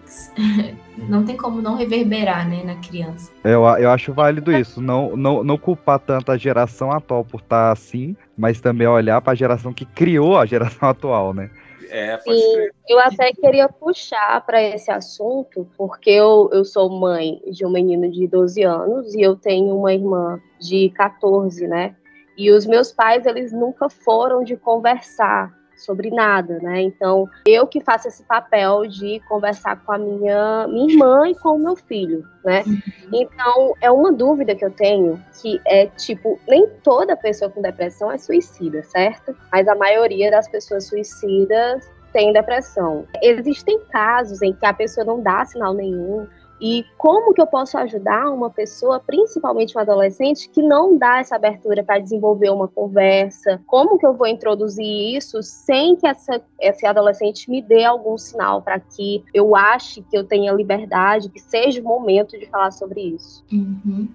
[1.10, 3.32] não tem como não reverberar né, na criança.
[3.44, 7.72] Eu, eu acho válido isso, não, não, não culpar tanto a geração atual por estar
[7.72, 11.50] assim, mas também olhar para a geração que criou a geração atual, né?
[11.90, 17.42] É, pode Sim, eu até queria puxar para esse assunto, porque eu, eu sou mãe
[17.48, 21.96] de um menino de 12 anos e eu tenho uma irmã de 14, né?
[22.38, 25.54] E os meus pais, eles nunca foram de conversar
[25.86, 26.82] sobre nada, né?
[26.82, 31.56] Então, eu que faço esse papel de conversar com a minha, minha irmã e com
[31.56, 32.64] o meu filho, né?
[32.66, 32.82] Uhum.
[33.14, 38.12] Então, é uma dúvida que eu tenho, que é tipo, nem toda pessoa com depressão
[38.12, 39.36] é suicida, certo?
[39.52, 43.06] Mas a maioria das pessoas suicidas tem depressão.
[43.22, 46.26] Existem casos em que a pessoa não dá sinal nenhum,
[46.68, 51.36] e como que eu posso ajudar uma pessoa, principalmente um adolescente, que não dá essa
[51.36, 53.62] abertura para desenvolver uma conversa?
[53.68, 58.64] Como que eu vou introduzir isso sem que essa, esse adolescente me dê algum sinal
[58.64, 63.00] para que eu ache que eu tenha liberdade, que seja o momento de falar sobre
[63.00, 63.46] isso?
[63.54, 64.10] Uhum.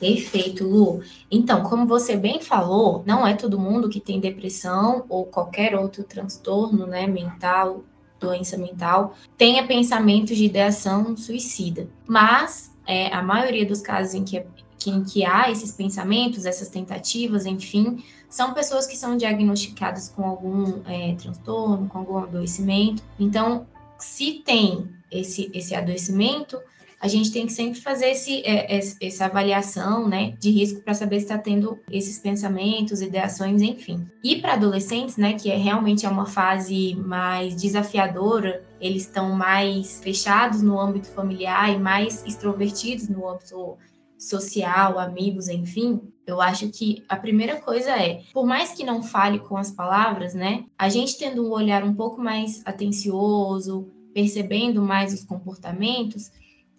[0.00, 1.02] Perfeito, Lu.
[1.30, 6.02] Então, como você bem falou, não é todo mundo que tem depressão ou qualquer outro
[6.02, 7.84] transtorno né, mental
[8.20, 11.88] doença mental, tenha pensamentos de ideação suicida.
[12.06, 14.44] Mas é, a maioria dos casos em que,
[14.86, 20.82] em que há esses pensamentos, essas tentativas, enfim, são pessoas que são diagnosticadas com algum
[20.86, 23.02] é, transtorno, com algum adoecimento.
[23.18, 23.66] Então,
[23.98, 26.60] se tem esse, esse adoecimento,
[27.04, 31.18] a gente tem que sempre fazer esse, é, essa avaliação né, de risco para saber
[31.20, 34.08] se está tendo esses pensamentos, ideações, enfim.
[34.24, 40.00] E para adolescentes, né, que é realmente é uma fase mais desafiadora, eles estão mais
[40.02, 43.76] fechados no âmbito familiar e mais extrovertidos no âmbito
[44.18, 49.40] social, amigos, enfim, eu acho que a primeira coisa é, por mais que não fale
[49.40, 55.12] com as palavras, né, a gente tendo um olhar um pouco mais atencioso, percebendo mais
[55.12, 56.30] os comportamentos,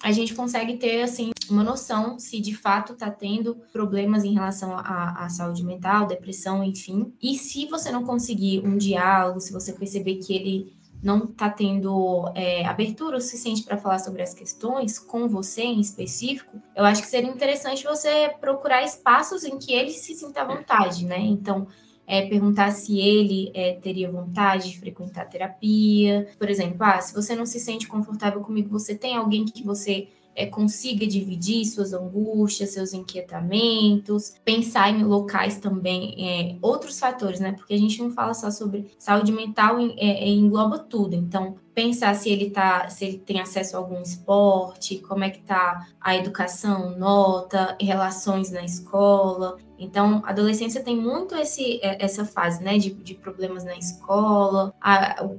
[0.02, 4.76] a gente consegue ter assim uma noção se de fato está tendo problemas em relação
[4.78, 7.14] à, à, saúde mental, depressão, enfim.
[7.22, 12.32] E se você não conseguir um diálogo, se você perceber que ele não está tendo
[12.34, 17.02] é, abertura o suficiente para falar sobre as questões com você em específico, eu acho
[17.02, 21.20] que seria interessante você procurar espaços em que ele se sinta à vontade, né?
[21.20, 21.68] Então,
[22.08, 26.28] é, perguntar se ele é, teria vontade de frequentar terapia.
[26.38, 30.08] Por exemplo, ah, se você não se sente confortável comigo, você tem alguém que você
[30.36, 37.54] é, consiga dividir suas angústias, seus inquietamentos, pensar em locais também, é, outros fatores, né?
[37.54, 41.16] Porque a gente não fala só sobre saúde mental, é, é engloba tudo.
[41.16, 45.42] Então, pensar se ele tá, se ele tem acesso a algum esporte, como é que
[45.42, 49.58] tá a educação, nota, relações na escola.
[49.78, 54.74] Então, a adolescência tem muito esse, é, essa fase, né, de, de problemas na escola,
[54.82, 55.30] a,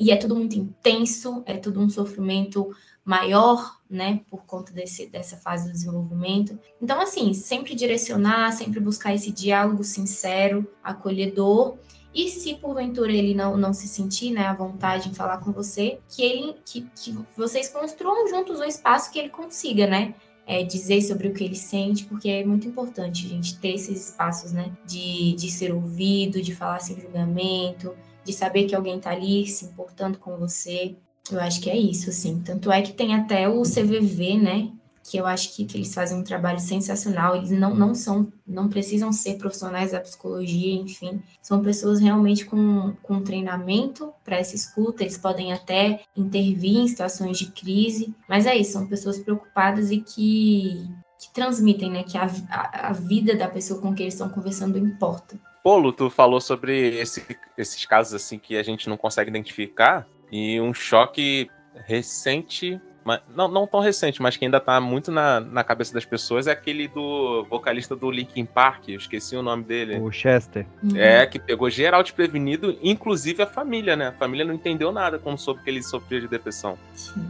[0.00, 2.70] e é tudo muito intenso, é tudo um sofrimento
[3.04, 6.58] maior, né, por conta desse, dessa fase do desenvolvimento.
[6.80, 11.76] Então, assim, sempre direcionar, sempre buscar esse diálogo sincero, acolhedor,
[12.14, 15.98] e se porventura ele não, não se sentir, né, à vontade em falar com você,
[16.08, 20.14] que ele, que, que vocês construam juntos um espaço que ele consiga, né,
[20.46, 24.10] é, dizer sobre o que ele sente, porque é muito importante a gente ter esses
[24.10, 29.10] espaços, né, de, de ser ouvido, de falar sem julgamento, de saber que alguém está
[29.10, 30.96] ali se importando com você.
[31.30, 32.40] Eu acho que é isso, assim.
[32.40, 34.70] Tanto é que tem até o CVV, né?
[35.02, 37.36] Que eu acho que, que eles fazem um trabalho sensacional.
[37.36, 41.22] Eles não, não são, não precisam ser profissionais da psicologia, enfim.
[41.42, 45.02] São pessoas realmente com, com treinamento para essa escuta.
[45.02, 48.14] Eles podem até intervir em situações de crise.
[48.28, 52.02] Mas é isso, são pessoas preocupadas e que, que transmitem, né?
[52.02, 55.38] Que a, a, a vida da pessoa com quem eles estão conversando importa.
[55.62, 57.24] Polo, tu falou sobre esse,
[57.56, 60.06] esses casos assim que a gente não consegue identificar.
[60.30, 61.48] E um choque
[61.86, 66.04] recente, mas, não, não tão recente, mas que ainda tá muito na, na cabeça das
[66.04, 69.98] pessoas, é aquele do vocalista do Linkin Park, eu esqueci o nome dele.
[69.98, 70.66] O Chester.
[70.82, 70.96] Uhum.
[70.96, 74.08] É, que pegou geral desprevenido, inclusive a família, né?
[74.08, 76.78] A família não entendeu nada quando soube que ele sofria de depressão.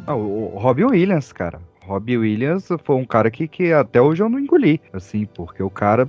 [0.06, 1.60] Ah, o, o Robbie Williams, cara.
[1.80, 5.68] Robbie Williams foi um cara que, que até hoje eu não engoli, assim, porque o
[5.68, 6.08] cara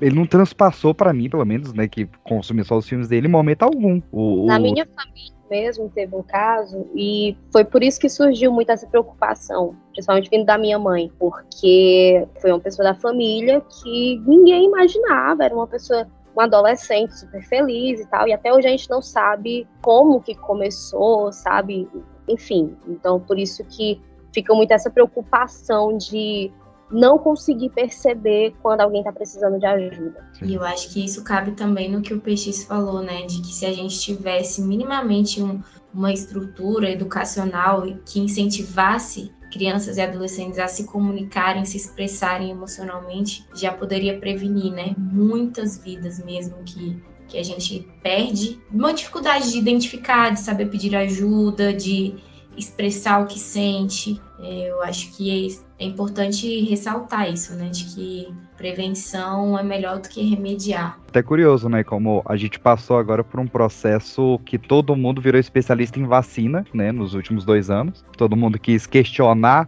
[0.00, 3.30] ele não transpassou para mim, pelo menos, né, que consumi só os filmes dele em
[3.30, 4.00] momento algum.
[4.12, 8.70] O, Na minha família mesmo teve um caso e foi por isso que surgiu muito
[8.70, 14.66] essa preocupação, principalmente vindo da minha mãe, porque foi uma pessoa da família que ninguém
[14.66, 16.06] imaginava, era uma pessoa
[16.36, 20.34] um adolescente super feliz e tal, e até hoje a gente não sabe como que
[20.34, 21.88] começou, sabe?
[22.28, 24.00] Enfim, então por isso que
[24.34, 26.52] fica muito essa preocupação de
[26.90, 30.24] não conseguir perceber quando alguém está precisando de ajuda.
[30.42, 33.26] E eu acho que isso cabe também no que o PX falou, né?
[33.26, 35.60] De que se a gente tivesse minimamente um,
[35.92, 43.72] uma estrutura educacional que incentivasse crianças e adolescentes a se comunicarem, se expressarem emocionalmente, já
[43.72, 44.94] poderia prevenir, né?
[44.96, 48.60] Muitas vidas mesmo que, que a gente perde.
[48.70, 52.14] Uma dificuldade de identificar, de saber pedir ajuda, de
[52.56, 54.20] expressar o que sente.
[54.40, 55.30] É, eu acho que
[55.78, 57.68] é, importante ressaltar isso, né?
[57.68, 60.98] De que prevenção é melhor do que remediar.
[61.08, 61.84] Até curioso, né?
[61.84, 66.64] Como a gente passou agora por um processo que todo mundo virou especialista em vacina,
[66.72, 66.92] né?
[66.92, 68.04] Nos últimos dois anos.
[68.16, 69.66] Todo mundo quis questionar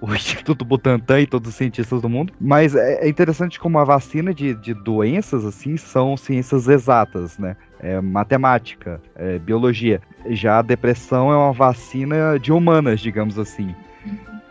[0.00, 2.32] o Instituto Butantan e todos os cientistas do mundo.
[2.40, 7.56] Mas é, é interessante como a vacina de, de doenças, assim, são ciências exatas, né?
[7.78, 10.00] É matemática, é biologia.
[10.30, 13.74] Já a depressão é uma vacina de humanas, digamos assim.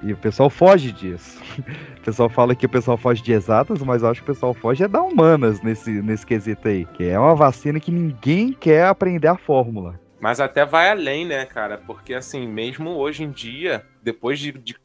[0.01, 1.39] E o pessoal foge disso.
[1.99, 4.53] O pessoal fala que o pessoal foge de exatas, mas eu acho que o pessoal
[4.53, 6.85] foge é da humanas nesse, nesse quesito aí.
[6.85, 9.99] Que é uma vacina que ninguém quer aprender a fórmula.
[10.19, 11.77] Mas até vai além, né, cara?
[11.77, 14.75] Porque assim, mesmo hoje em dia, depois de, de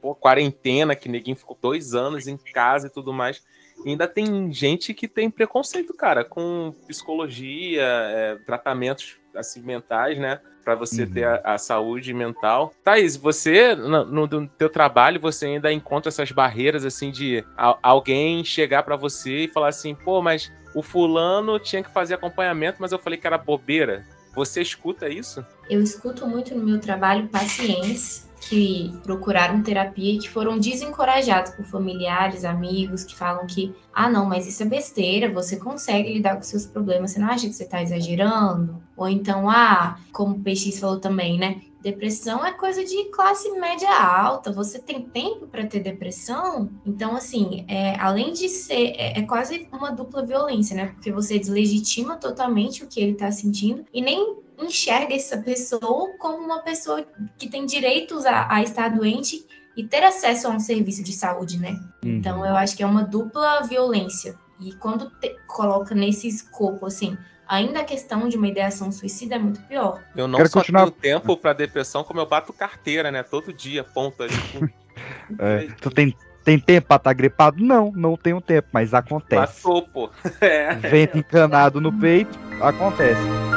[0.00, 3.44] pô, quarentena, que ninguém ficou dois anos em casa e tudo mais,
[3.86, 10.40] ainda tem gente que tem preconceito, cara, com psicologia, é, tratamentos assim mentais, né?
[10.64, 11.10] Para você uhum.
[11.10, 12.72] ter a, a, saúde mental.
[12.82, 18.44] Thaís, você, no, no, teu trabalho, você ainda encontra essas barreiras, assim, de a, alguém
[18.44, 22.92] chegar para você e falar assim, pô, mas o fulano tinha que fazer acompanhamento, mas
[22.92, 24.04] eu falei que era bobeira.
[24.34, 25.44] Você escuta isso?
[25.70, 31.64] Eu escuto muito no meu trabalho pacientes que procuraram terapia e que foram desencorajados por
[31.64, 36.42] familiares, amigos, que falam que, ah, não, mas isso é besteira, você consegue lidar com
[36.42, 38.82] seus problemas, você não acha que você está exagerando?
[38.96, 41.60] Ou então, ah, como o PX falou também, né?
[41.84, 44.50] Depressão é coisa de classe média alta.
[44.50, 46.70] Você tem tempo para ter depressão?
[46.86, 48.94] Então, assim, é, além de ser.
[48.96, 50.86] É, é, quase uma dupla violência, né?
[50.86, 56.38] Porque você deslegitima totalmente o que ele está sentindo e nem enxerga essa pessoa como
[56.38, 57.06] uma pessoa
[57.38, 59.44] que tem direitos a, a estar doente
[59.76, 61.72] e ter acesso a um serviço de saúde, né?
[62.04, 62.16] Uhum.
[62.16, 64.36] Então eu acho que é uma dupla violência.
[64.60, 69.38] E quando te, coloca nesse escopo, assim, ainda a questão de uma ideação suicida é
[69.38, 70.02] muito pior.
[70.16, 70.90] Eu não Quero só continuar...
[70.90, 73.22] tenho tempo para depressão, como eu bato carteira, né?
[73.22, 74.34] Todo dia, ponto ali.
[75.38, 77.62] é, tu tem, tem tempo pra estar tá gripado?
[77.62, 79.40] Não, não tenho tempo, mas acontece.
[79.40, 80.10] Passou, pô.
[80.40, 80.74] É.
[80.74, 83.53] Vento encanado no peito, acontece.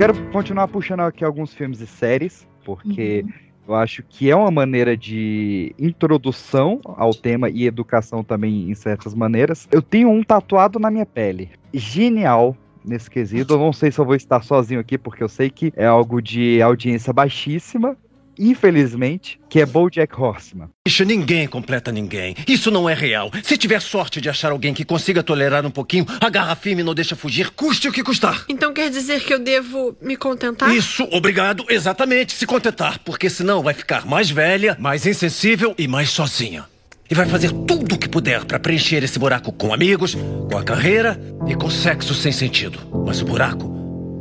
[0.00, 3.32] Quero continuar puxando aqui alguns filmes e séries, porque uhum.
[3.68, 9.14] eu acho que é uma maneira de introdução ao tema e educação também em certas
[9.14, 9.68] maneiras.
[9.70, 11.50] Eu tenho um tatuado na minha pele.
[11.74, 13.52] Genial, nesse quesito.
[13.52, 16.22] Eu não sei se eu vou estar sozinho aqui, porque eu sei que é algo
[16.22, 17.94] de audiência baixíssima,
[18.40, 20.70] infelizmente, que é BoJack Horseman.
[20.86, 22.34] Bicho, ninguém completa ninguém.
[22.48, 23.30] Isso não é real.
[23.42, 26.94] Se tiver sorte de achar alguém que consiga tolerar um pouquinho, agarra firme e não
[26.94, 28.46] deixa fugir, custe o que custar.
[28.48, 30.74] Então quer dizer que eu devo me contentar?
[30.74, 36.10] Isso, obrigado, exatamente, se contentar, porque senão vai ficar mais velha, mais insensível e mais
[36.10, 36.64] sozinha.
[37.10, 40.16] E vai fazer tudo o que puder para preencher esse buraco com amigos,
[40.50, 42.78] com a carreira e com sexo sem sentido.
[43.04, 43.68] Mas o buraco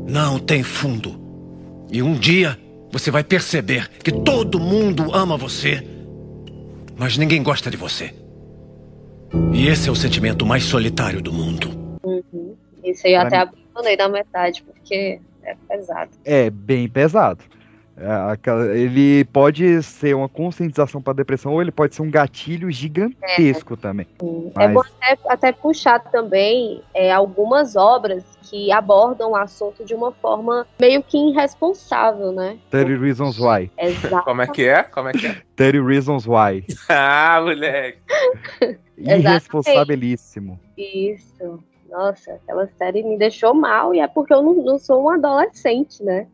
[0.08, 1.20] não tem fundo.
[1.92, 2.58] E um dia
[2.92, 5.84] você vai perceber que todo mundo ama você,
[6.98, 8.14] mas ninguém gosta de você.
[9.54, 11.70] E esse é o sentimento mais solitário do mundo.
[12.04, 12.56] Uhum.
[12.84, 16.12] Isso aí eu até abandonei na metade, porque é pesado.
[16.26, 17.44] É bem pesado.
[18.00, 23.74] É, ele pode ser uma conscientização para depressão ou ele pode ser um gatilho gigantesco
[23.74, 23.78] é.
[23.78, 24.08] também.
[24.56, 24.70] Mas...
[24.70, 30.14] É bom até, até, puxar também é, algumas obras que abordam o assunto de uma
[30.14, 32.58] forma meio que irresponsável, né?
[32.72, 33.70] 30 Reasons Why.
[33.78, 34.24] Exato.
[34.24, 34.84] Como é que é?
[34.84, 35.42] Como é que é?
[35.58, 36.66] 30 Reasons Why.
[36.88, 38.00] ah, moleque.
[38.98, 40.58] Irresponsabilíssimo.
[40.78, 41.60] Isso.
[41.90, 46.04] Nossa, aquela série me deixou mal e é porque eu não, não sou um adolescente,
[46.04, 46.28] né?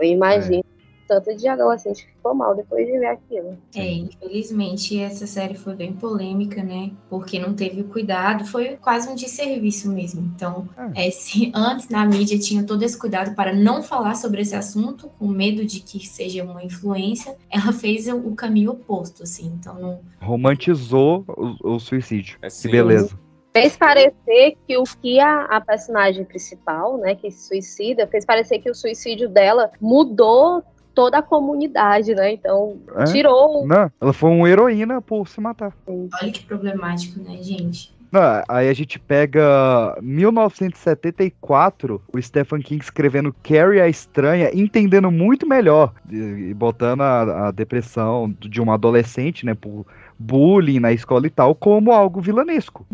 [0.00, 0.65] Eu imagino é
[1.06, 3.56] tanto de adolescente que ficou mal depois de ver aquilo.
[3.74, 6.90] É, infelizmente essa série foi bem polêmica, né?
[7.08, 10.30] Porque não teve cuidado, foi quase um desserviço mesmo.
[10.34, 11.08] Então, é.
[11.08, 15.08] é, se antes na mídia tinha todo esse cuidado para não falar sobre esse assunto,
[15.18, 19.52] com medo de que seja uma influência, ela fez o caminho oposto, assim.
[19.58, 20.00] Então, não...
[20.20, 22.38] romantizou o, o suicídio.
[22.42, 23.16] É, que beleza
[23.56, 28.58] fez parecer que o que a, a, personagem principal, né, que se suicida, fez parecer
[28.58, 30.62] que o suicídio dela mudou
[30.96, 32.32] toda a comunidade, né?
[32.32, 33.04] Então, É?
[33.04, 33.66] tirou.
[33.66, 35.72] Não, ela foi uma heroína por se matar.
[35.86, 37.94] Olha que problemático, né, gente?
[38.10, 45.46] Não, aí a gente pega 1974, o Stephen King escrevendo Carrie a Estranha, entendendo muito
[45.46, 49.84] melhor e, e botando a, a depressão de uma adolescente, né, por
[50.18, 52.86] bullying na escola e tal, como algo vilanesco.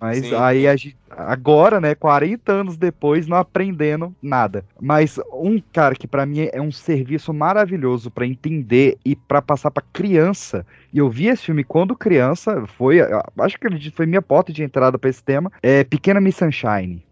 [0.00, 0.34] Mas Sim.
[0.34, 4.64] aí a gente, agora, né, 40 anos depois, não aprendendo nada.
[4.80, 9.70] Mas um cara que pra mim é um serviço maravilhoso pra entender e pra passar
[9.70, 10.66] pra criança.
[10.92, 12.98] E eu vi esse filme quando criança, foi,
[13.38, 17.04] acho que ele foi minha porta de entrada pra esse tema, é Pequena Miss Sunshine.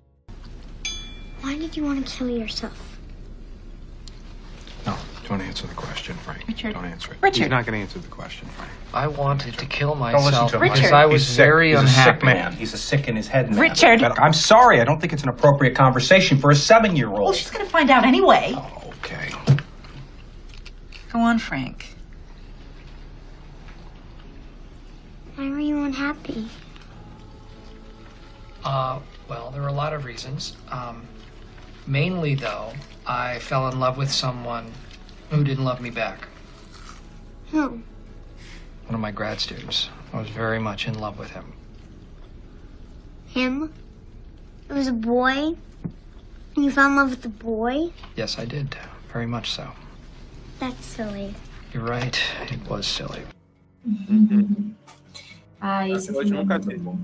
[1.45, 2.96] Why did you want to kill yourself?
[4.87, 4.97] No,
[5.28, 6.47] don't answer the question, Frank.
[6.47, 6.74] Richard.
[6.74, 7.18] Don't answer it.
[7.20, 7.39] Richard.
[7.43, 8.70] He's not going to answer the question, Frank.
[8.95, 10.62] I wanted to kill Don't listen myself to him.
[10.62, 10.95] because Richard.
[10.95, 11.37] I was He's sick.
[11.37, 12.11] very He's unhappy.
[12.11, 12.53] a sick man.
[12.53, 13.59] He's a sick in his head man.
[13.59, 14.01] Richard.
[14.01, 14.80] But I'm sorry.
[14.80, 17.20] I don't think it's an appropriate conversation for a seven-year-old.
[17.20, 18.55] Well, she's gonna find out anyway.
[19.05, 19.30] Okay.
[21.12, 21.95] Go on, Frank.
[25.34, 26.49] Why were you unhappy?
[28.64, 30.57] Uh, well, there were a lot of reasons.
[30.70, 31.07] Um,
[31.87, 32.72] mainly, though,
[33.07, 34.72] I fell in love with someone
[35.30, 36.28] who didn't love me back.
[37.51, 37.68] Who?
[38.87, 39.89] One of my grad students.
[40.12, 41.53] I was very much in love with him.
[43.28, 43.72] Him?
[44.68, 45.55] It was a boy?
[46.55, 47.91] And you fell in love with the boy?
[48.16, 48.76] Yes, I did.
[49.12, 49.70] Very much so.
[50.59, 51.34] That's silly.
[51.72, 52.18] You're right.
[52.51, 53.22] It was silly.
[55.61, 56.76] Ah, esse Até hoje filme é nunca muito vi.
[56.78, 56.99] bom.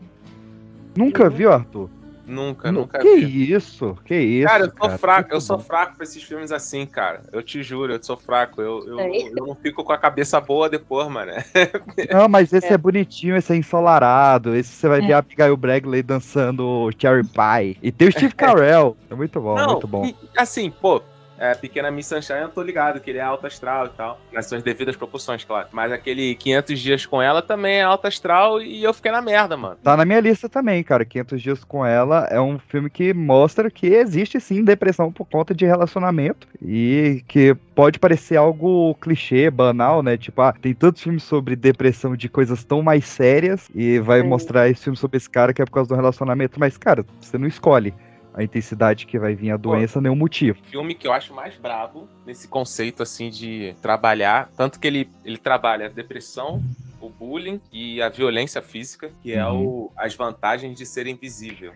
[0.96, 1.88] Nunca viu, Arthur?
[2.24, 3.52] Nunca, Nu- nunca que vi.
[3.52, 3.96] isso?
[4.04, 4.46] Que isso?
[4.46, 4.98] Cara, eu sou cara?
[4.98, 5.64] fraco, eu sou bom.
[5.64, 7.22] fraco pra esses filmes assim, cara.
[7.32, 8.62] Eu te juro, eu sou fraco.
[8.62, 9.22] Eu, eu, É.
[9.28, 11.32] eu não fico com a cabeça boa depois, mano.
[12.12, 12.78] Não, mas esse é.
[12.78, 14.54] bonitinho, esse é ensolarado.
[14.54, 15.06] Esse você vai É.
[15.06, 17.76] ver a Abigail Bregley dançando Cherry Pie.
[17.82, 18.96] E tem o Steve Carell.
[19.10, 20.06] É muito bom, não, muito bom.
[20.06, 21.02] e, assim, pô,
[21.42, 24.20] é, Pequena Miss Sunshine eu tô ligado que ele é alto astral e tal.
[24.32, 25.66] Nas suas devidas proporções, claro.
[25.72, 29.56] Mas aquele 500 dias com ela também é alto astral e eu fiquei na merda,
[29.56, 29.76] mano.
[29.82, 31.04] Tá na minha lista também, cara.
[31.04, 35.52] 500 Dias com Ela é um filme que mostra que existe sim depressão por conta
[35.52, 40.16] de relacionamento e que pode parecer algo clichê, banal, né?
[40.16, 44.28] Tipo, ah, tem tantos filmes sobre depressão de coisas tão mais sérias e vai Sim.
[44.28, 47.36] mostrar esse filme sobre esse cara que é por causa do relacionamento, mas, cara, você
[47.36, 47.92] não escolhe
[48.34, 50.58] a intensidade que vai vir a doença, nenhum motivo.
[50.64, 55.36] filme que eu acho mais brabo nesse conceito assim de trabalhar, tanto que ele, ele
[55.36, 56.62] trabalha a depressão,
[57.00, 61.72] o bullying e a violência física, que é o, as vantagens de ser invisível.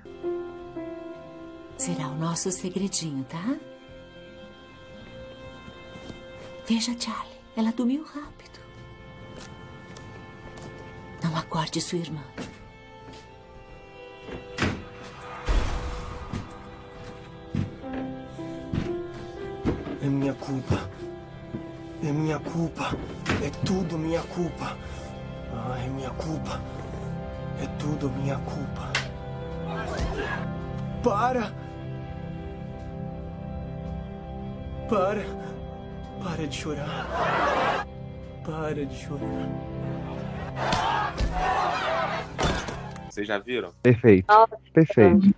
[1.76, 3.56] Será o nosso segredinho, tá?
[6.66, 8.58] Veja, Charlie, ela dormiu rápido.
[11.22, 12.22] Não acorde sua irmã.
[20.06, 20.88] É minha culpa.
[22.00, 22.96] É minha culpa.
[23.44, 24.76] É tudo minha culpa.
[25.52, 26.60] Ah, é minha culpa.
[27.60, 28.92] É tudo minha culpa.
[31.02, 31.52] Para!
[34.88, 35.24] Para!
[36.22, 37.84] Para de chorar.
[38.44, 39.48] Para de chorar.
[43.10, 43.72] Vocês já viram?
[43.82, 44.32] Perfeito.
[44.72, 45.34] Perfeito.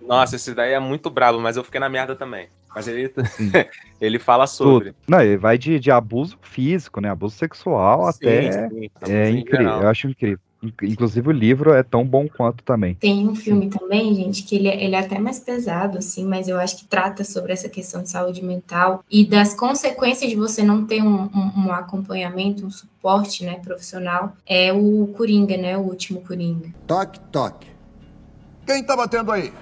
[0.00, 2.48] Nossa, esse daí é muito brabo, mas eu fiquei na merda também.
[2.74, 3.12] Mas ele,
[4.00, 4.92] ele fala sobre.
[4.92, 4.96] Tudo.
[5.08, 7.10] Não, ele vai de, de abuso físico, né?
[7.10, 8.68] Abuso sexual Sim, até.
[8.68, 9.58] sim, é incrível.
[9.60, 9.82] geral.
[9.82, 10.38] Eu acho incrível.
[10.62, 12.94] Inc- Inclusive o livro é tão bom quanto também.
[12.94, 16.46] Tem um filme também, gente, que ele, é- ele é até mais pesado, assim, mas
[16.46, 20.62] eu acho que trata sobre essa questão de saúde mental e das consequências de você
[20.62, 24.34] não ter um, um- um acompanhamento, um suporte, né, profissional.
[24.46, 26.68] É o Coringa, né, o último Coringa.
[26.86, 27.66] Toque, toque.
[28.64, 29.52] Quem tá batendo aí?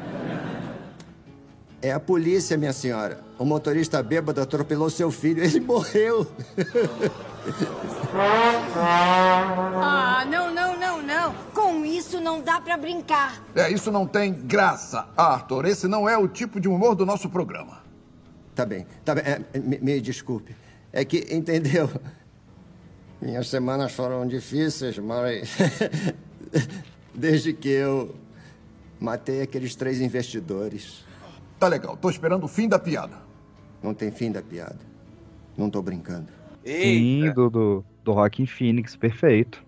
[1.82, 3.20] É a polícia, minha senhora.
[3.38, 5.42] O motorista bêbado atropelou seu filho.
[5.42, 6.26] Ele morreu.
[8.12, 11.34] Ah, não, não, não, não.
[11.54, 13.42] Com isso não dá pra brincar.
[13.54, 15.64] É, isso não tem graça, Arthur.
[15.64, 17.82] Esse não é o tipo de humor do nosso programa.
[18.54, 19.24] Tá bem, tá bem.
[19.24, 20.54] É, me, me desculpe.
[20.92, 21.88] É que, entendeu?
[23.22, 25.50] Minhas semanas foram difíceis, mas.
[27.14, 28.14] Desde que eu
[28.98, 31.04] matei aqueles três investidores.
[31.60, 33.18] Tá legal, tô esperando o fim da piada.
[33.82, 34.78] Não tem fim da piada.
[35.58, 36.28] Não tô brincando.
[36.64, 39.62] Sim, do, do, do Rockin' Phoenix, perfeito.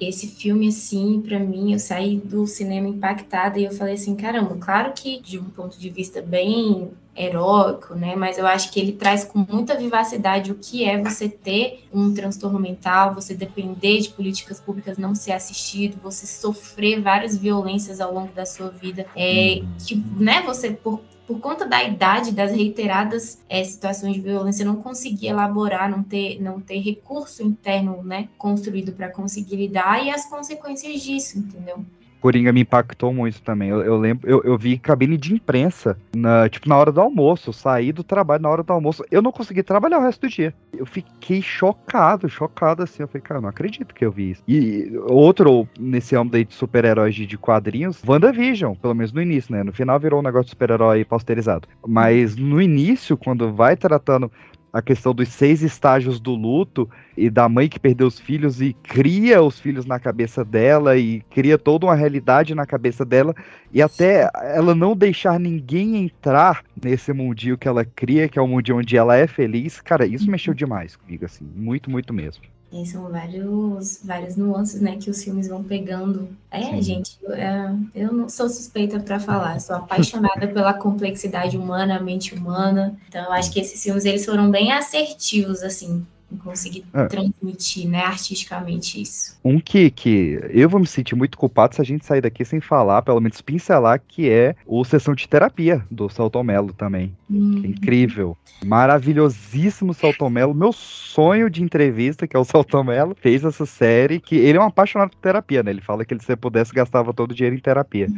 [0.00, 4.56] Esse filme, assim, pra mim, eu saí do cinema impactada e eu falei assim, caramba,
[4.56, 8.14] claro que de um ponto de vista bem heróico, né?
[8.14, 12.12] Mas eu acho que ele traz com muita vivacidade o que é você ter um
[12.12, 18.12] transtorno mental, você depender de políticas públicas, não ser assistido, você sofrer várias violências ao
[18.12, 20.42] longo da sua vida, é, que, né?
[20.42, 25.90] Você por por conta da idade, das reiteradas é, situações de violência, não conseguir elaborar,
[25.90, 31.38] não ter, não ter recurso interno, né, construído para conseguir lidar e as consequências disso,
[31.38, 31.84] entendeu?
[32.26, 33.68] Coringa me impactou muito também.
[33.68, 37.50] Eu, eu lembro, eu, eu, vi cabine de imprensa, na, tipo, na hora do almoço.
[37.50, 39.04] Eu saí do trabalho na hora do almoço.
[39.12, 40.52] Eu não consegui trabalhar o resto do dia.
[40.76, 43.04] Eu fiquei chocado, chocado assim.
[43.04, 44.42] Eu falei, cara, não acredito que eu vi isso.
[44.48, 49.54] E outro, nesse âmbito aí de super-heróis de, de quadrinhos, WandaVision, pelo menos no início,
[49.54, 49.62] né?
[49.62, 51.68] No final virou um negócio de super-herói posterizado.
[51.86, 54.32] Mas no início, quando vai tratando
[54.76, 58.74] a questão dos seis estágios do luto e da mãe que perdeu os filhos e
[58.74, 63.34] cria os filhos na cabeça dela e cria toda uma realidade na cabeça dela
[63.72, 68.46] e até ela não deixar ninguém entrar nesse mundinho que ela cria, que é o
[68.46, 72.44] mundinho onde ela é feliz, cara, isso mexeu demais comigo, assim, muito, muito mesmo.
[72.72, 76.28] E são vários, várias nuances, né, que os filmes vão pegando.
[76.50, 76.82] É, Sim.
[76.82, 82.00] gente, eu, é, eu, não sou suspeita para falar, sou apaixonada pela complexidade humana, a
[82.00, 82.98] mente humana.
[83.08, 86.04] Então, eu acho que esses filmes eles foram bem assertivos, assim,
[86.42, 87.06] conseguir é.
[87.06, 89.38] transmitir, né, artisticamente isso.
[89.44, 92.60] Um que, que eu vou me sentir muito culpado se a gente sair daqui sem
[92.60, 97.14] falar, pelo menos pincelar, que é o Sessão de Terapia do Celton Mello também.
[97.30, 97.62] Hum.
[97.64, 98.36] É incrível.
[98.64, 100.54] Maravilhosíssimo Celton Mello.
[100.54, 104.60] Meu sonho de entrevista, que é o Celton Mello, fez essa série, que ele é
[104.60, 105.70] um apaixonado por terapia, né?
[105.70, 108.08] Ele fala que ele, se pudesse, gastava todo o dinheiro em terapia.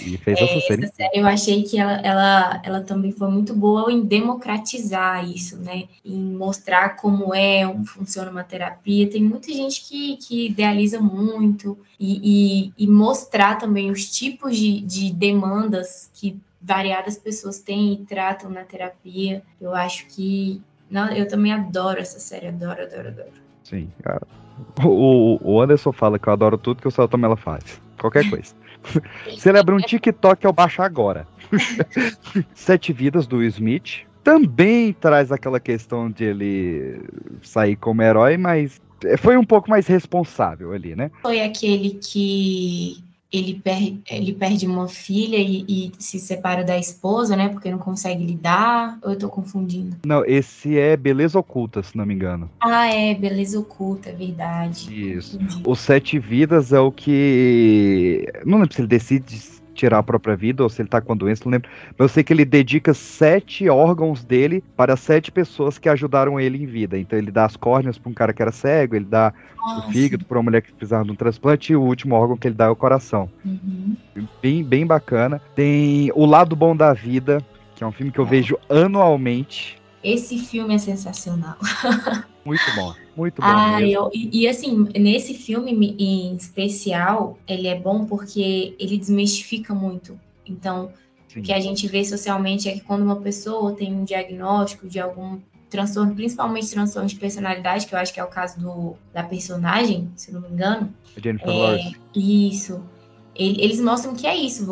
[0.00, 0.84] e fez é, essa série.
[0.84, 5.58] Essa série eu achei que ela, ela, ela também foi muito boa em democratizar isso,
[5.58, 5.84] né?
[6.04, 9.08] Em mostrar como é, como funciona uma terapia.
[9.10, 14.80] Tem muita gente que, que idealiza muito e, e, e mostrar também os tipos de,
[14.80, 19.42] de demandas que variadas pessoas têm e tratam na terapia.
[19.60, 20.60] Eu acho que.
[20.90, 23.32] Não, eu também adoro essa série, adoro, adoro, adoro.
[23.62, 24.26] Sim, cara.
[24.84, 27.80] O, o Anderson fala que eu adoro tudo que o Celto ela faz.
[27.98, 28.54] Qualquer coisa.
[29.38, 31.26] Celebra um TikTok eu baixo agora.
[32.54, 37.00] Sete Vidas do Smith também traz aquela questão de ele
[37.42, 38.78] sair como herói, mas
[39.16, 41.10] foi um pouco mais responsável ali, né?
[41.22, 43.02] Foi aquele que
[43.32, 47.48] ele, per ele perde uma filha e, e, se separa da esposa, né?
[47.48, 48.98] Porque não consegue lidar.
[49.02, 49.96] Ou eu tô confundindo?
[50.04, 52.50] Não, esse é Beleza Oculta, se não me engano.
[52.60, 54.92] Ah, é, Beleza Oculta, é verdade.
[54.92, 55.38] Isso.
[55.64, 58.26] O Sete Vidas é o que.
[58.44, 61.16] Não lembro se ele decide tirar a própria vida, ou se ele tá com a
[61.16, 61.70] doença, não lembro.
[61.96, 66.62] Mas eu sei que ele dedica sete órgãos dele para sete pessoas que ajudaram ele
[66.62, 66.98] em vida.
[66.98, 69.88] Então ele dá as córneas para um cara que era cego, ele dá Nossa.
[69.88, 72.48] o fígado para uma mulher que precisava de um transplante, e o último órgão que
[72.48, 73.30] ele dá é o coração.
[73.44, 73.96] Uhum.
[74.42, 75.40] Bem, bem bacana.
[75.54, 77.44] Tem O Lado Bom da Vida,
[77.76, 78.28] que é um filme que eu é.
[78.28, 79.78] vejo anualmente.
[80.02, 81.56] Esse filme é sensacional.
[82.44, 83.48] Muito bom, muito bom.
[83.48, 89.74] Ah, eu, e, e, assim, nesse filme em especial, ele é bom porque ele desmistifica
[89.74, 90.18] muito.
[90.46, 90.92] Então,
[91.28, 91.40] Sim.
[91.40, 95.00] o que a gente vê socialmente é que quando uma pessoa tem um diagnóstico de
[95.00, 95.38] algum
[95.68, 100.10] transtorno, principalmente transtorno de personalidade, que eu acho que é o caso do, da personagem,
[100.16, 100.94] se não me engano.
[101.16, 101.96] A Jennifer é, Lawrence.
[102.14, 102.82] Isso.
[103.34, 104.66] Ele, eles mostram que é isso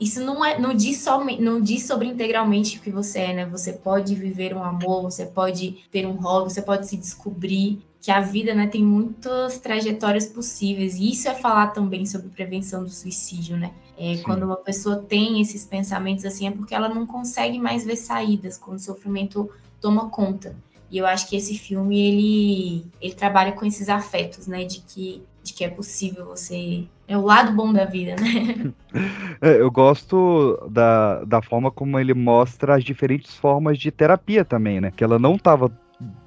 [0.00, 3.46] isso não, é, não, diz somente, não diz sobre integralmente o que você é, né?
[3.46, 8.10] Você pode viver um amor, você pode ter um hobby, você pode se descobrir que
[8.10, 10.96] a vida né, tem muitas trajetórias possíveis.
[10.96, 13.72] E isso é falar também sobre prevenção do suicídio, né?
[13.96, 17.96] É, quando uma pessoa tem esses pensamentos assim, é porque ela não consegue mais ver
[17.96, 19.48] saídas, quando o sofrimento
[19.80, 20.54] toma conta.
[20.90, 24.64] E eu acho que esse filme, ele, ele trabalha com esses afetos, né?
[24.64, 28.72] De que, de que é possível você é o lado bom da vida, né?
[29.42, 34.80] É, eu gosto da, da forma como ele mostra as diferentes formas de terapia também,
[34.80, 34.92] né?
[34.94, 35.70] Que ela não estava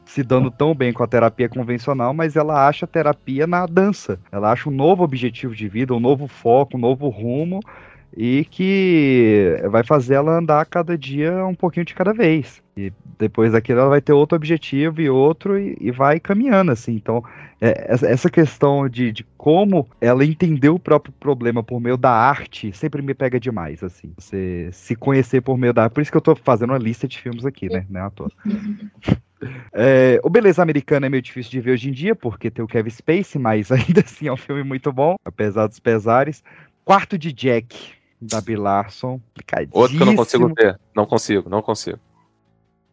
[0.05, 4.20] se dando tão bem com a terapia convencional, mas ela acha a terapia na dança.
[4.32, 7.61] Ela acha um novo objetivo de vida, um novo foco, um novo rumo
[8.16, 12.62] e que vai fazer ela andar cada dia um pouquinho de cada vez.
[12.76, 16.93] E depois daquilo ela vai ter outro objetivo e outro e, e vai caminhando assim.
[16.93, 17.24] Então,
[17.60, 22.72] é, essa questão de, de, como ela entendeu o próprio problema por meio da arte
[22.72, 24.14] sempre me pega demais, assim.
[24.18, 25.93] Você se conhecer por meio da arte.
[25.93, 27.86] Por isso que eu tô fazendo uma lista de filmes aqui, né?
[27.89, 28.32] Não é à toa.
[29.72, 32.68] É, o Beleza Americana é meio difícil de ver hoje em dia, porque tem o
[32.68, 36.43] Kevin Spacey, mas ainda assim é um filme muito bom, apesar dos pesares.
[36.84, 39.22] Quarto de Jack, da Bill Larson.
[39.72, 40.80] Outro que eu não consigo ver.
[40.95, 41.99] Não consigo, não consigo.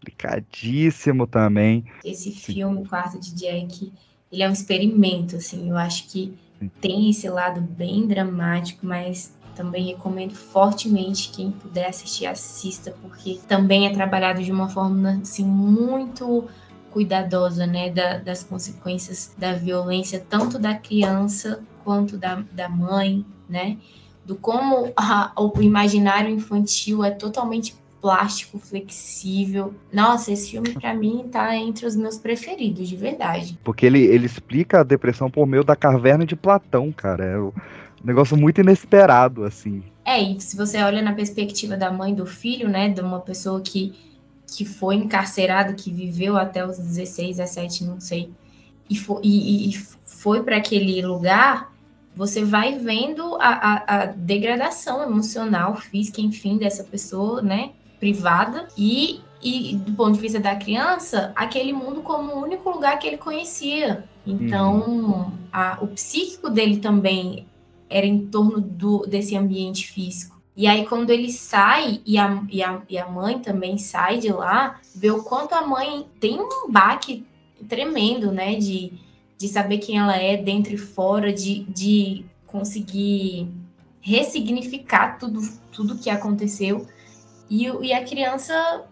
[0.01, 1.85] Complicadíssimo também.
[2.05, 3.93] Esse filme, Quarto de Jack,
[4.31, 5.71] ele é um experimento, assim.
[5.71, 6.37] Eu acho que
[6.81, 13.87] tem esse lado bem dramático, mas também recomendo fortemente quem puder assistir, assista, porque também
[13.87, 16.49] é trabalhado de uma forma, assim, muito
[16.91, 23.79] cuidadosa, né, da, das consequências da violência, tanto da criança quanto da, da mãe, né,
[24.25, 29.73] do como a, o imaginário infantil é totalmente plástico, flexível.
[29.91, 33.59] Nossa, esse filme para mim tá entre os meus preferidos, de verdade.
[33.65, 37.25] Porque ele, ele explica a depressão por meio da caverna de Platão, cara.
[37.25, 37.53] É um
[38.05, 39.83] negócio muito inesperado, assim.
[40.05, 43.63] É, e se você olha na perspectiva da mãe do filho, né, de uma pessoa
[43.63, 43.95] que,
[44.47, 48.31] que foi encarcerada, que viveu até os 16, 17, não sei,
[48.89, 49.73] e foi, e, e
[50.05, 51.73] foi para aquele lugar,
[52.15, 59.21] você vai vendo a, a, a, degradação emocional, física, enfim, dessa pessoa, né, privada, e,
[59.43, 63.19] e do ponto de vista da criança, aquele mundo como o único lugar que ele
[63.19, 64.05] conhecia.
[64.27, 65.33] Então, uhum.
[65.53, 67.47] a, o psíquico dele também
[67.91, 70.35] era em torno do, desse ambiente físico.
[70.57, 74.33] E aí, quando ele sai, e a, e, a, e a mãe também sai de
[74.33, 77.27] lá, vê o quanto a mãe tem um baque
[77.69, 78.55] tremendo, né?
[78.55, 78.93] De,
[79.39, 83.49] de saber quem ela é dentro e fora, de, de conseguir
[84.01, 85.41] ressignificar tudo,
[85.73, 86.87] tudo que aconteceu.
[87.49, 88.85] E, e a criança,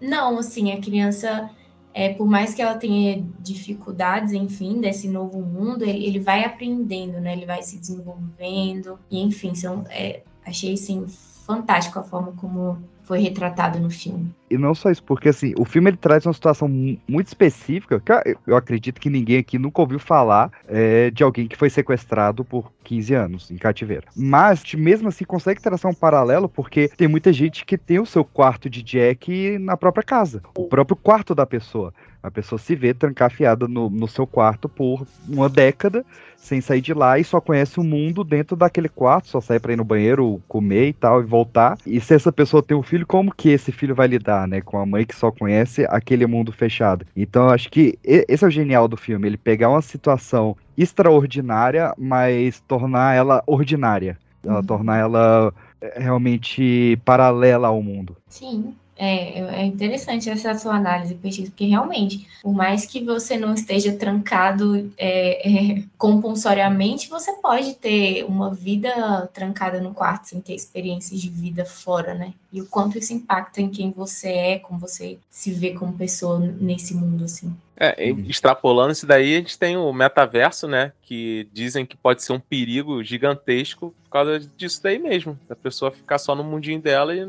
[0.00, 1.50] não, assim, a criança
[1.94, 7.20] é, por mais que ela tenha dificuldades, enfim, desse novo mundo, ele, ele vai aprendendo,
[7.20, 7.32] né?
[7.32, 8.98] Ele vai se desenvolvendo.
[9.10, 12.78] E, enfim, são, é, achei, assim, fantástico a forma como
[13.08, 14.30] foi retratado no filme.
[14.50, 18.12] E não só isso, porque assim, o filme ele traz uma situação muito específica, que
[18.46, 22.70] eu acredito que ninguém aqui nunca ouviu falar é, de alguém que foi sequestrado por
[22.84, 24.06] 15 anos em cativeiro.
[24.14, 28.24] Mas, mesmo assim, consegue traçar um paralelo, porque tem muita gente que tem o seu
[28.24, 31.94] quarto de Jack na própria casa, o próprio quarto da pessoa.
[32.22, 36.04] A pessoa se vê trancafiada no, no seu quarto por uma década,
[36.36, 39.72] sem sair de lá, e só conhece o mundo dentro daquele quarto, só sai para
[39.72, 41.76] ir no banheiro, comer e tal, e voltar.
[41.86, 44.60] E se essa pessoa tem um filho, como que esse filho vai lidar, né?
[44.60, 47.06] Com a mãe que só conhece aquele mundo fechado.
[47.16, 51.92] Então, eu acho que esse é o genial do filme, ele pegar uma situação extraordinária,
[51.98, 54.18] mas tornar ela ordinária.
[54.44, 54.66] Ela, uhum.
[54.66, 58.16] Tornar ela é, realmente paralela ao mundo.
[58.28, 58.74] Sim.
[58.98, 64.92] É, é interessante essa sua análise, porque realmente, por mais que você não esteja trancado
[64.98, 71.30] é, é, compulsoriamente, você pode ter uma vida trancada no quarto sem ter experiências de
[71.30, 72.34] vida fora, né?
[72.52, 76.40] E o quanto isso impacta em quem você é, como você se vê como pessoa
[76.40, 77.54] nesse mundo, assim.
[77.76, 80.92] É, extrapolando isso daí, a gente tem o metaverso, né?
[81.02, 85.38] Que dizem que pode ser um perigo gigantesco por causa disso daí mesmo.
[85.48, 87.28] Da pessoa ficar só no mundinho dela e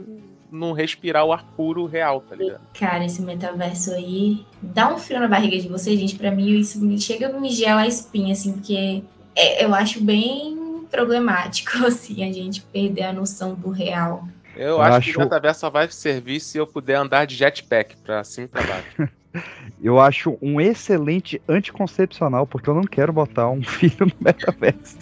[0.52, 2.62] não respirar o ar puro real, tá ligado?
[2.74, 6.16] Cara, esse metaverso aí dá um frio na barriga de vocês, gente.
[6.16, 9.04] Pra mim, isso me chega me gela a espinha, assim, porque
[9.36, 14.28] é, eu acho bem problemático, assim, a gente perder a noção do real.
[14.56, 17.36] Eu, eu acho, acho, que o metaverso só vai servir se eu puder andar de
[17.36, 19.10] jetpack pra cima e pra baixo.
[19.82, 24.98] eu acho um excelente anticoncepcional, porque eu não quero botar um filho no metaverso.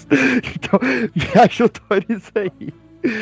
[0.56, 0.80] então,
[1.16, 2.74] me ajudou nisso aí.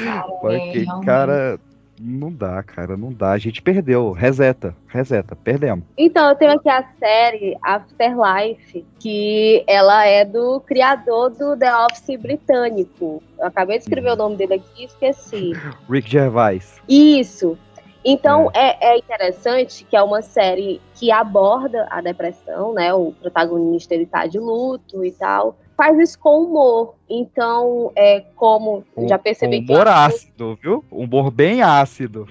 [0.04, 1.60] Cara, porque, é, cara,
[2.00, 3.32] não dá, cara, não dá.
[3.32, 4.12] A gente perdeu.
[4.12, 5.86] Reseta, reseta, perdemos.
[5.98, 12.20] Então, eu tenho aqui a série Afterlife, que ela é do criador do The Office
[12.20, 13.24] britânico.
[13.40, 14.14] Eu acabei de escrever hum.
[14.14, 15.54] o nome dele aqui e esqueci.
[15.90, 16.82] Rick Gervais.
[16.88, 17.58] Isso.
[18.04, 18.78] Então é.
[18.80, 18.96] é.
[18.96, 22.94] É, interessante que é uma série que aborda a depressão, né?
[22.94, 26.96] O protagonista ele tá de luto e tal faz isso com humor.
[27.10, 29.74] Então, é como um, já percebi humor que.
[29.74, 30.86] Humor ácido, viu?
[30.92, 32.28] Humor bem ácido.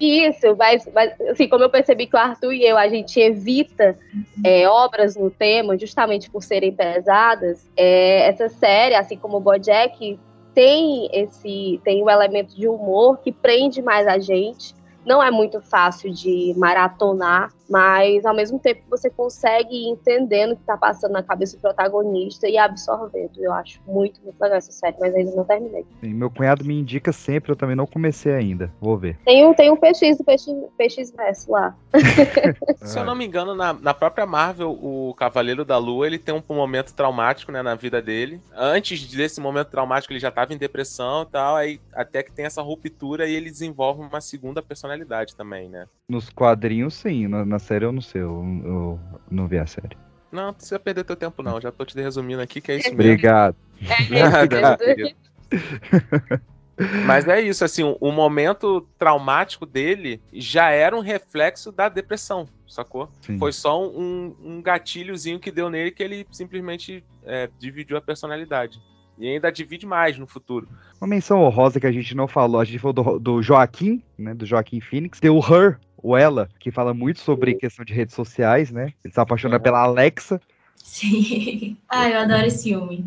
[0.00, 3.98] Isso, mas, mas assim, como eu percebi que o Arthur e eu, a gente evita
[4.44, 10.18] é, obras no tema justamente por serem pesadas, é, essa série, assim como o Bojack,
[10.54, 14.74] tem esse tem um elemento de humor que prende mais a gente.
[15.04, 20.56] Não é muito fácil de maratonar, mas ao mesmo tempo você consegue ir entendendo o
[20.56, 23.32] que está passando na cabeça do protagonista e absorvendo.
[23.36, 25.84] Eu acho muito, muito legal essa série, mas ainda não terminei.
[26.00, 28.72] Sim, meu cunhado me indica sempre, eu também não comecei ainda.
[28.80, 29.18] Vou ver.
[29.24, 30.46] Tem um, tem um PX do PX,
[30.76, 31.76] PX Verso lá.
[32.82, 36.34] Se eu não me engano, na, na própria Marvel, o Cavaleiro da Lua, ele tem
[36.34, 38.40] um, um momento traumático né, na vida dele.
[38.54, 42.44] Antes desse momento traumático, ele já estava em depressão e tal, aí até que tem
[42.44, 45.86] essa ruptura e ele desenvolve uma segunda personalidade também, né?
[46.08, 47.26] Nos quadrinhos, sim.
[47.26, 49.00] Na, na série eu não sei, eu, eu
[49.30, 49.96] não vi a série.
[50.30, 51.60] Não, não precisa perder teu tempo, não.
[51.60, 53.00] Já tô te resumindo aqui que é isso mesmo.
[53.00, 53.56] Obrigado.
[53.80, 55.14] É,
[57.04, 63.10] Mas é isso, assim, o, momento traumático dele já era um reflexo da depressão, sacou?
[63.20, 63.36] Sim.
[63.36, 68.80] Foi só um, um gatilhozinho que deu nele que ele simplesmente é, dividiu a personalidade.
[69.18, 70.68] E ainda divide mais no futuro.
[71.00, 74.32] Uma menção honrosa que a gente não falou, a gente falou do, do Joaquim, né?
[74.32, 75.18] Do Joaquim Phoenix.
[75.18, 78.92] Tem o Her, o Ela, que fala muito sobre questão de redes sociais, né?
[79.04, 79.62] Ele se apaixona uhum.
[79.62, 80.40] pela Alexa.
[80.76, 81.76] Sim.
[81.88, 83.04] Ah, eu adoro esse filme.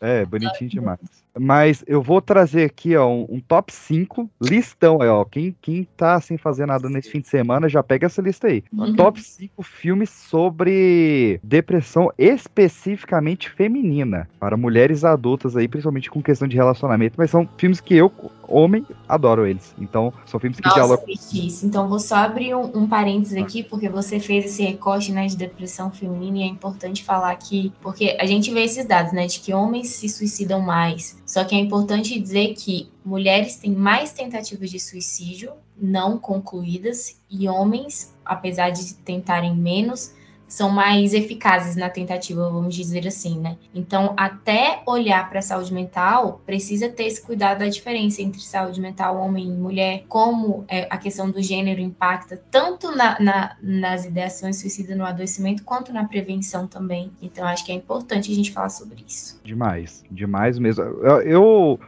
[0.00, 1.00] É, bonitinho demais.
[1.38, 5.24] Mas eu vou trazer aqui, ó, um, um top 5 listão aí, ó.
[5.24, 8.64] Quem, quem tá sem fazer nada nesse fim de semana, já pega essa lista aí.
[8.72, 8.94] Uhum.
[8.94, 14.28] Top 5 filmes sobre depressão especificamente feminina.
[14.38, 17.14] Para mulheres adultas aí, principalmente com questão de relacionamento.
[17.16, 18.12] Mas são filmes que eu,
[18.48, 19.74] homem, adoro eles.
[19.78, 21.04] Então, são filmes que Nossa, dialogam.
[21.06, 25.26] Letícia, então vou só abrir um, um parênteses aqui, porque você fez esse recorte né,
[25.26, 29.26] de depressão feminina e é importante falar aqui, porque a gente vê esses dados, né,
[29.26, 31.19] de que homens se suicidam mais.
[31.30, 37.48] Só que é importante dizer que mulheres têm mais tentativas de suicídio não concluídas e
[37.48, 40.12] homens, apesar de tentarem menos,
[40.50, 43.56] são mais eficazes na tentativa, vamos dizer assim, né?
[43.72, 48.80] Então, até olhar para a saúde mental, precisa ter esse cuidado da diferença entre saúde
[48.80, 54.04] mental, homem e mulher, como é, a questão do gênero impacta tanto na, na, nas
[54.04, 57.12] ideações suicidas no adoecimento, quanto na prevenção também.
[57.22, 59.40] Então, acho que é importante a gente falar sobre isso.
[59.44, 60.82] Demais, demais mesmo.
[60.82, 61.80] Eu, eu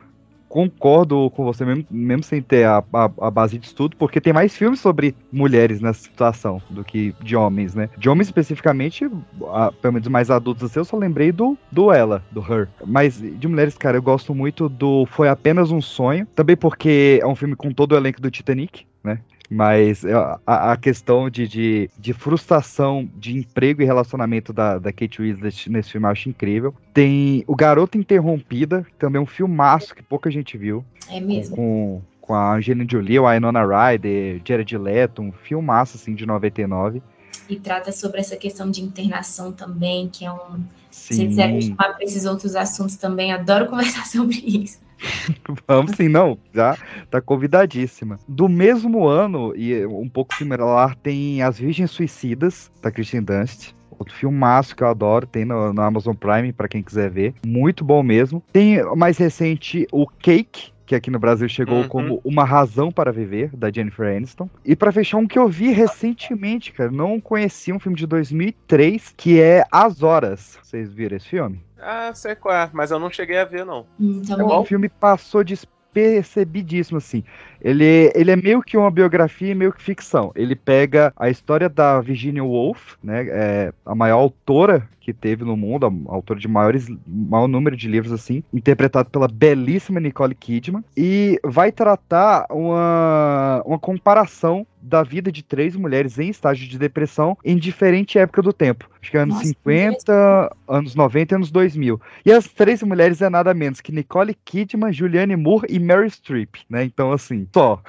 [0.52, 4.34] concordo com você, mesmo, mesmo sem ter a, a, a, base de estudo, porque tem
[4.34, 7.88] mais filmes sobre mulheres nessa situação do que de homens, né?
[7.96, 9.10] De homens especificamente,
[9.50, 12.68] a, pelo menos mais adultos assim, eu só lembrei do, do Ela, do Her.
[12.84, 17.26] Mas de mulheres, cara, eu gosto muito do Foi Apenas um Sonho, também porque é
[17.26, 19.20] um filme com todo o elenco do Titanic, né?
[19.52, 20.02] Mas
[20.46, 25.70] a, a questão de, de, de, frustração de emprego e relacionamento da, da Kate Winslet
[25.70, 26.74] nesse filme eu acho incrível.
[26.94, 30.82] Tem O Garoto Interrompida, também um filmaço que pouca gente viu.
[31.06, 31.54] É mesmo.
[31.54, 37.02] Com, com a Angelina Jolie, a Winona Ryder, Jared Leto, um filmaço assim de 99.
[37.46, 40.64] E trata sobre essa questão de internação também, que é um...
[40.90, 41.14] Sim.
[41.14, 44.78] Se você quiser chamar para esses outros assuntos também, adoro conversar sobre isso.
[45.66, 46.76] Vamos sim, não, já
[47.10, 48.18] tá convidadíssima.
[48.28, 53.72] Do mesmo ano, e um pouco similar, tem As Virgens Suicidas, da Kristen Dunst.
[53.98, 57.34] Outro filmaço que eu adoro, tem no, no Amazon Prime, para quem quiser ver.
[57.46, 58.42] Muito bom mesmo.
[58.52, 61.88] Tem mais recente o Cake, que aqui no Brasil chegou Uhum.
[61.88, 64.50] como Uma Razão para Viver, da Jennifer Aniston.
[64.64, 69.14] E para fechar, um que eu vi recentemente, cara, não conhecia, um filme de 2003,
[69.16, 70.58] que é As Horas.
[70.62, 71.60] Vocês viram esse filme?
[71.82, 73.86] Ah, sei qual é, mas eu não cheguei a ver, não.
[73.98, 77.24] Então, É um filme passou despercebidíssimo, assim.
[77.60, 80.32] Ele, ele é meio que uma biografia e meio que ficção.
[80.34, 85.56] Ele pega a história da Virginia Woolf, né, é, a maior autora que teve no
[85.56, 90.84] mundo, a autora de maiores, maior número de livros, assim, interpretado pela belíssima Nicole Kidman,
[90.96, 97.38] e vai tratar uma, uma comparação da vida de três mulheres em estágio de depressão
[97.44, 98.90] em diferente época do tempo.
[99.00, 102.00] Acho que é anos Nossa, 50, anos 90 e anos 2000.
[102.26, 106.56] E as três mulheres é nada menos que Nicole Kidman, Julianne Moore e Mary Streep,
[106.68, 106.84] né?
[106.84, 107.82] Então, assim, só.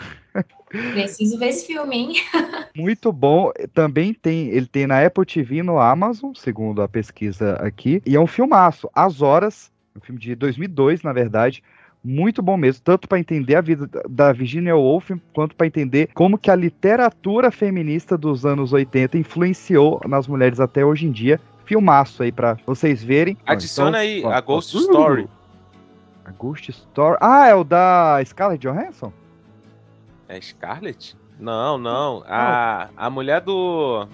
[0.69, 2.13] Preciso ver esse filme, hein?
[2.75, 3.51] Muito bom.
[3.73, 8.01] Também tem, ele tem na Apple TV e no Amazon, segundo a pesquisa aqui.
[8.05, 8.89] E é um filmaço.
[8.93, 11.63] As Horas, um filme de 2002, na verdade.
[12.03, 16.37] Muito bom mesmo, tanto para entender a vida da Virginia Woolf, quanto para entender como
[16.37, 21.39] que a literatura feminista dos anos 80 influenciou nas mulheres até hoje em dia.
[21.65, 23.37] Filmaço aí para vocês verem.
[23.45, 25.29] Adiciona Então, aí ó, a ó, Ghost uh, Story.
[26.25, 27.17] A Ghost Story.
[27.21, 29.13] Ah, é o da Scarlett Johansson?
[30.27, 31.15] É Scarlett?
[31.39, 32.23] Não, não.
[32.27, 34.07] A, a mulher do.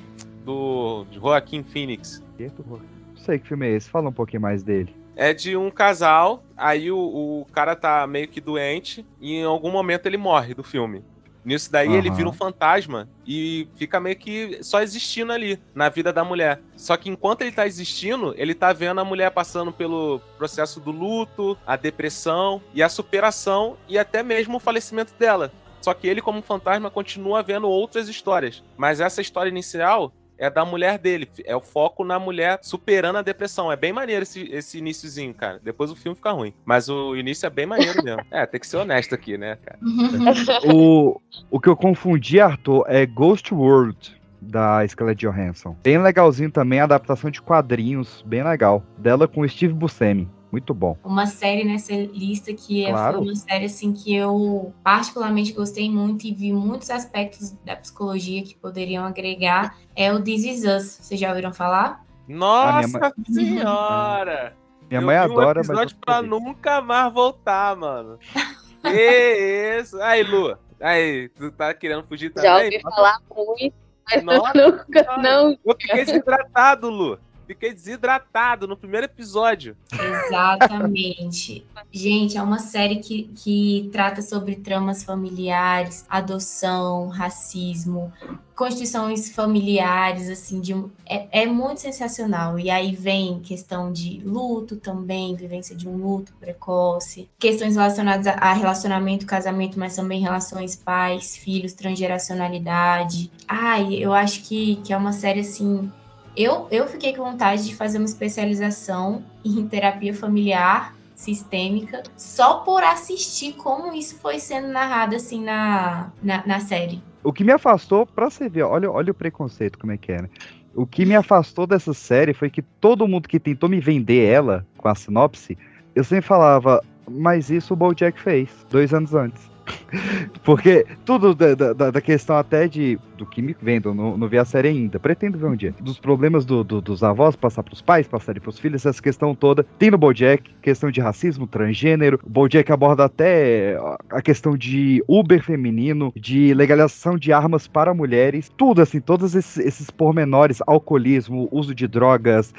[0.45, 2.23] do Joaquim Phoenix.
[2.39, 4.95] Não sei que filme é esse, fala um pouquinho mais dele.
[5.21, 9.69] É de um casal, aí o, o cara tá meio que doente e em algum
[9.69, 11.03] momento ele morre do filme.
[11.43, 12.15] Nisso daí ele Aham.
[12.15, 16.61] vira um fantasma e fica meio que só existindo ali, na vida da mulher.
[16.77, 20.91] Só que enquanto ele tá existindo, ele tá vendo a mulher passando pelo processo do
[20.91, 25.51] luto, a depressão e a superação e até mesmo o falecimento dela.
[25.81, 28.63] Só que ele, como fantasma, continua vendo outras histórias.
[28.77, 31.29] Mas essa história inicial é da mulher dele.
[31.45, 33.71] É o foco na mulher superando a depressão.
[33.71, 35.59] É bem maneiro esse, esse iniciozinho, cara.
[35.61, 36.53] Depois o filme fica ruim.
[36.65, 38.21] Mas o início é bem maneiro mesmo.
[38.31, 39.77] É, tem que ser honesto aqui, né, cara?
[40.73, 41.19] o,
[41.51, 45.75] o que eu confundi, Arthur, é Ghost World, da Scarlett Johansson.
[45.83, 48.83] Bem legalzinho também, a adaptação de quadrinhos, bem legal.
[48.97, 50.29] Dela com Steve Buscemi.
[50.51, 50.97] Muito bom.
[51.03, 53.17] Uma série nessa lista que é- Claro.
[53.17, 58.41] foi uma série assim que eu particularmente gostei muito e vi muitos aspectos da psicologia
[58.43, 60.97] que poderiam agregar é o This Is Us.
[61.01, 62.03] Vocês já ouviram falar?
[62.27, 64.55] Nossa mãe- senhora!
[64.89, 65.69] Minha Eu mãe adora, um mas.
[65.69, 68.17] episódio pra nunca mais voltar, mano.
[68.81, 70.01] Que isso?
[70.01, 70.57] Aí, Lu.
[70.79, 72.49] Aí, tu tá querendo fugir também?
[72.49, 73.75] Já ouvi falar muito,
[74.09, 75.51] mas Nossa, eu nunca, não.
[75.65, 77.19] Eu fiquei desidratado, Lu.
[77.49, 79.75] Fiquei desidratado no primeiro episódio.
[79.91, 81.65] Exatamente.
[81.91, 88.13] Gente, é uma série que, que trata sobre tramas familiares, adoção, racismo,
[88.55, 90.73] constituições familiares, assim, de,
[91.07, 92.59] é, é muito sensacional.
[92.59, 98.33] E aí vem questão de luto também, vivência de um luto precoce, questões relacionadas a,
[98.33, 103.31] a relacionamento, casamento, mas também relações pais, filhos, transgeracionalidade.
[103.47, 105.91] Ai, eu acho que, que é uma série, assim,
[106.39, 112.81] eu, eu fiquei com vontade de fazer uma especialização em terapia familiar sistêmica só por
[112.81, 117.03] assistir como isso foi sendo narrado assim na, na, na série.
[117.21, 120.21] O que me afastou, pra você ver, olha, olha o preconceito como é que é,
[120.21, 120.29] né?
[120.73, 124.65] O que me afastou dessa série foi que todo mundo que tentou me vender ela
[124.77, 125.57] com a sinopse,
[125.93, 129.49] eu sempre falava, mas isso o Bojack fez, dois anos antes.
[130.43, 134.37] Porque tudo da, da, da, questão até de do que me vendo, não, não vi
[134.37, 135.75] a série ainda, pretendo ver um dia.
[135.81, 139.63] Dos problemas do, do, dos avós passar pros pais, passarem pros filhos, essa questão toda.
[139.77, 142.19] Tem no Bojack, questão de racismo, transgênero.
[142.23, 143.77] O Bojack aborda até
[144.09, 148.49] a questão de Uber feminino, de legalização de armas para mulheres.
[148.57, 152.53] Tudo assim, todos esses, esses pormenores, alcoolismo, uso de drogas,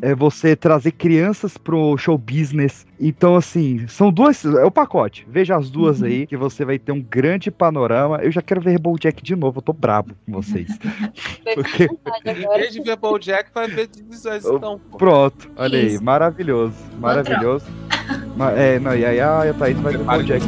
[0.00, 2.86] é você trazer crianças pro show business.
[2.98, 4.44] Então, assim, são duas.
[4.44, 5.26] É o pacote.
[5.28, 6.06] Veja as duas uhum.
[6.06, 8.18] aí, que você vai ter um grande panorama.
[8.22, 9.74] Eu já quero ver Bojack de novo, eu tô
[10.06, 10.68] bravo com vocês.
[11.54, 11.88] Porque...
[12.24, 14.80] Em vez de ver Bojack, vai ver divisões então.
[14.98, 16.76] Pronto, olha aí, maravilhoso.
[16.98, 17.66] Maravilhoso.
[18.56, 20.44] é, não, e aí a Thaís vai ver Bojack.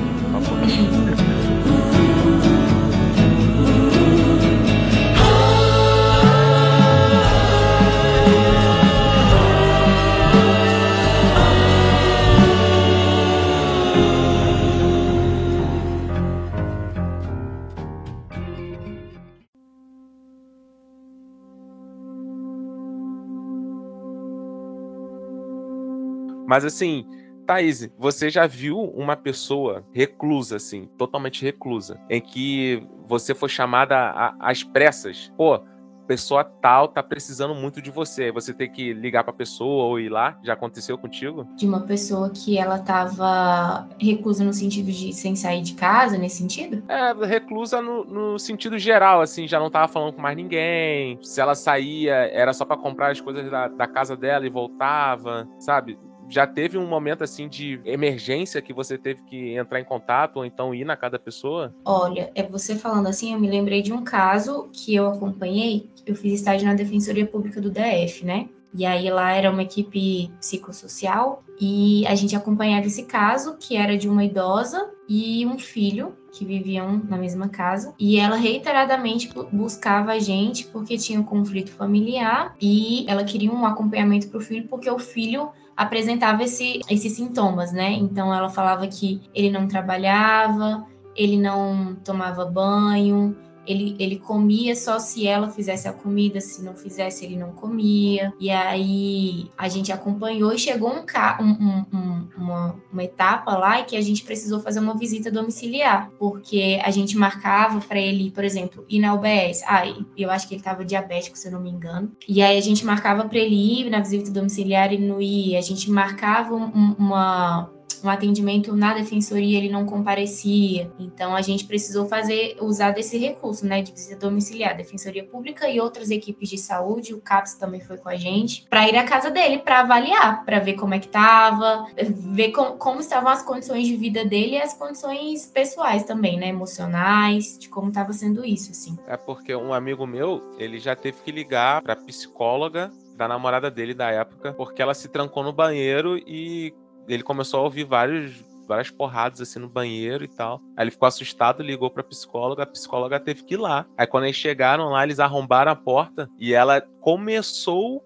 [26.48, 27.04] Mas assim,
[27.46, 34.34] Thaís, você já viu uma pessoa reclusa, assim, totalmente reclusa, em que você foi chamada
[34.40, 35.30] às pressas?
[35.36, 35.60] Pô,
[36.08, 38.32] pessoa tal tá precisando muito de você.
[38.32, 40.38] Você tem que ligar pra pessoa ou ir lá?
[40.42, 41.46] Já aconteceu contigo?
[41.54, 46.38] De uma pessoa que ela tava reclusa no sentido de sem sair de casa, nesse
[46.38, 46.82] sentido?
[46.88, 51.18] É, reclusa no, no sentido geral, assim, já não tava falando com mais ninguém.
[51.22, 55.46] Se ela saía, era só para comprar as coisas da, da casa dela e voltava,
[55.58, 55.98] sabe?
[56.28, 60.44] Já teve um momento assim de emergência que você teve que entrar em contato ou
[60.44, 61.74] então ir na cada pessoa?
[61.84, 65.88] Olha, é você falando assim, eu me lembrei de um caso que eu acompanhei.
[66.06, 68.48] Eu fiz estágio na Defensoria Pública do DF, né?
[68.74, 73.96] E aí lá era uma equipe psicossocial e a gente acompanhava esse caso, que era
[73.96, 77.94] de uma idosa e um filho que viviam na mesma casa.
[77.98, 83.64] E ela reiteradamente buscava a gente porque tinha um conflito familiar e ela queria um
[83.64, 87.92] acompanhamento para o filho porque o filho apresentava esse, esses sintomas, né?
[87.92, 93.36] Então ela falava que ele não trabalhava, ele não tomava banho,
[93.68, 98.32] ele, ele comia só se ela fizesse a comida, se não fizesse, ele não comia.
[98.40, 101.04] E aí a gente acompanhou e chegou um,
[101.40, 106.10] um, um, uma, uma etapa lá em que a gente precisou fazer uma visita domiciliar,
[106.18, 109.62] porque a gente marcava para ele, por exemplo, ir na UBS.
[109.66, 109.82] Ah,
[110.16, 112.10] eu acho que ele estava diabético, se eu não me engano.
[112.26, 115.58] E aí a gente marcava para ele ir na visita domiciliar e não ia.
[115.58, 117.70] A gente marcava uma
[118.04, 120.90] um atendimento na defensoria ele não comparecia.
[120.98, 125.80] Então a gente precisou fazer usar desse recurso, né, de visita domiciliar, defensoria pública e
[125.80, 129.30] outras equipes de saúde, o CAPS também foi com a gente, para ir à casa
[129.30, 133.86] dele para avaliar, para ver como é que estava, ver com, como estavam as condições
[133.86, 138.70] de vida dele e as condições pessoais também, né, emocionais, de como estava sendo isso,
[138.70, 138.98] assim.
[139.06, 143.94] É porque um amigo meu, ele já teve que ligar para psicóloga da namorada dele
[143.94, 146.72] da época, porque ela se trancou no banheiro e
[147.14, 150.60] ele começou a ouvir vários, várias porradas assim no banheiro e tal.
[150.76, 153.86] Aí ele ficou assustado, ligou pra psicóloga, a psicóloga teve que ir lá.
[153.96, 158.04] Aí quando eles chegaram lá, eles arrombaram a porta e ela começou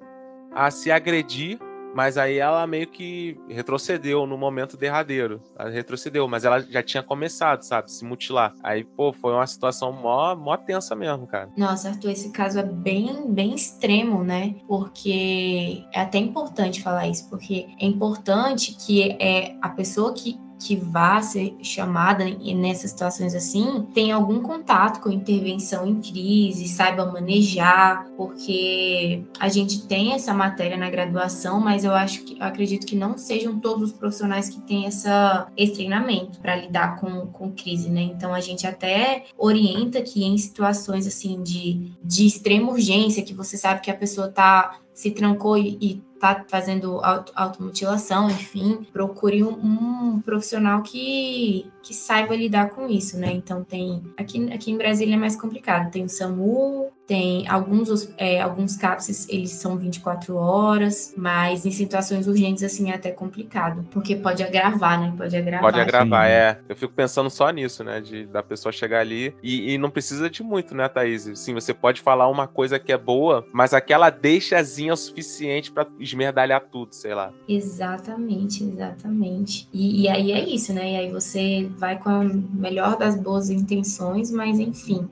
[0.55, 1.59] a se agredir
[1.95, 5.40] mas aí ela meio que retrocedeu no momento derradeiro.
[5.59, 7.90] Ela retrocedeu, mas ela já tinha começado, sabe?
[7.90, 8.55] Se mutilar.
[8.62, 11.51] Aí, pô, foi uma situação mó, mó tensa mesmo, cara.
[11.57, 14.57] Nossa, Arthur, esse caso é bem, bem extremo, né?
[14.66, 20.77] Porque é até importante falar isso, porque é importante que é a pessoa que que
[20.77, 28.07] vá ser chamada nessas situações assim tenha algum contato com intervenção em crise, saiba manejar,
[28.17, 32.97] porque a gente tem essa matéria na graduação, mas eu acho que eu acredito que
[32.97, 37.91] não sejam todos os profissionais que têm essa, esse treinamento para lidar com, com crise,
[37.91, 38.03] né?
[38.03, 43.57] Então a gente até orienta que em situações assim de, de extrema urgência, que você
[43.57, 49.43] sabe que a pessoa tá se trancou e, e tá fazendo auto, automutilação, enfim, procure
[49.43, 53.33] um, um, profissional que, que saiba lidar com isso, né?
[53.33, 58.41] Então tem aqui, aqui em Brasília é mais complicado, tem o SAMU, tem alguns, é,
[58.41, 64.17] alguns CAPS, eles são 24 horas, mas em situações urgentes, assim, é até complicado, porque
[64.17, 65.13] pode agravar, né?
[65.15, 65.61] Pode agravar.
[65.61, 66.59] Pode agravar, é.
[66.67, 68.01] Eu fico pensando só nisso, né?
[68.01, 71.31] De da pessoa chegar ali e, e não precisa de muito, né, Thaís?
[71.35, 75.71] Sim, você pode falar uma coisa que é boa, mas aquela deixazinha é o suficiente
[75.71, 77.31] para esmerdalhar tudo, sei lá.
[77.47, 79.69] Exatamente, exatamente.
[79.71, 80.93] E, e aí é isso, né?
[80.93, 85.11] E aí você vai com a melhor das boas intenções, mas enfim,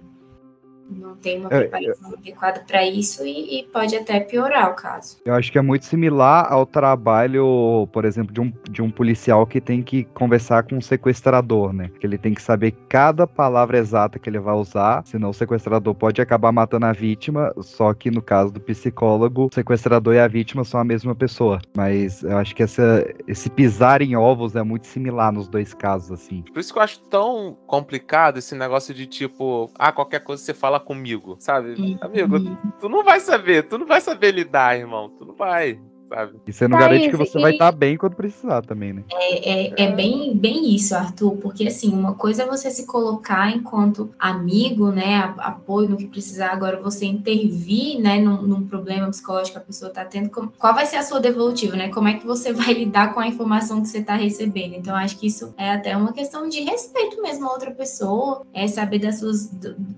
[0.91, 5.19] não tem uma preparação adequada para isso e, e, pode até piorar o caso.
[5.25, 9.47] Eu acho que é muito similar ao trabalho, por exemplo, de um, de um policial
[9.47, 11.91] que tem que conversar com um sequestrador, né?
[12.01, 15.95] Que ele tem que saber cada palavra exata que ele vai usar, senão o sequestrador
[15.95, 20.29] pode acabar matando a vítima, só que no caso do psicólogo, o sequestrador e a
[20.29, 21.61] vítima são a mesma pessoa.
[21.77, 26.11] Mas eu acho que essa, esse pisar em ovos é muito similar nos dois casos,
[26.11, 26.43] assim.
[26.43, 30.55] Por isso que eu acho tão complicado esse negócio de tipo, ah, qualquer coisa você
[30.55, 31.75] fala comigo, sabe?
[31.79, 31.99] Uhum.
[32.01, 32.39] Amigo,
[32.81, 35.11] tu não vai saber, tu não vai saber lidar, irmão.
[35.11, 35.79] Tu não vai
[36.11, 36.41] sabe?
[36.47, 37.43] E você não tá garante que você e...
[37.43, 39.05] vai estar tá bem quando precisar também, né?
[39.13, 43.51] É, é, é, bem, bem isso, Arthur, porque assim, uma coisa é você se colocar
[43.51, 49.53] enquanto amigo, né, apoio no que precisar, agora você intervir, né, num, num problema psicológico
[49.53, 51.89] que a pessoa está tendo, qual vai ser a sua devolutiva, né?
[51.89, 54.75] Como é que você vai lidar com a informação que você está recebendo?
[54.75, 58.67] Então, acho que isso é até uma questão de respeito mesmo a outra pessoa, é
[58.67, 59.51] saber das suas,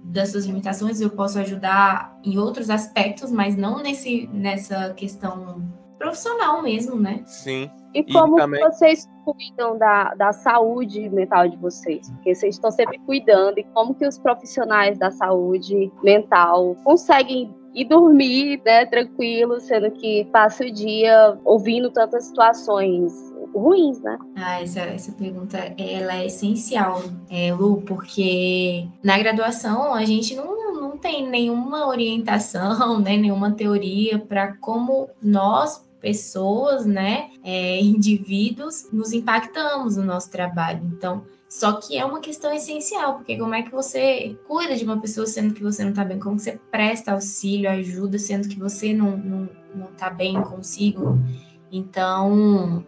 [0.05, 5.63] das suas limitações, eu posso ajudar em outros aspectos, mas não nesse, nessa questão
[6.03, 7.23] profissional mesmo, né?
[7.25, 7.71] Sim.
[7.95, 8.61] E como e também...
[8.61, 12.11] vocês cuidam da, da saúde mental de vocês?
[12.11, 13.59] Porque vocês estão sempre cuidando.
[13.59, 20.25] E como que os profissionais da saúde mental conseguem ir dormir, né, tranquilo, sendo que
[20.33, 23.13] passa o dia ouvindo tantas situações
[23.55, 24.19] ruins, né?
[24.37, 30.75] Ah, essa, essa pergunta ela é essencial, é, Lu, porque na graduação a gente não,
[30.75, 39.13] não tem nenhuma orientação, né, nenhuma teoria para como nós pessoas, né, é, indivíduos, nos
[39.13, 40.83] impactamos no nosso trabalho.
[40.93, 45.01] Então, só que é uma questão essencial, porque como é que você cuida de uma
[45.01, 46.19] pessoa sendo que você não está bem?
[46.19, 51.19] Como você presta auxílio, ajuda, sendo que você não, não, não tá bem consigo?
[51.71, 52.85] Então,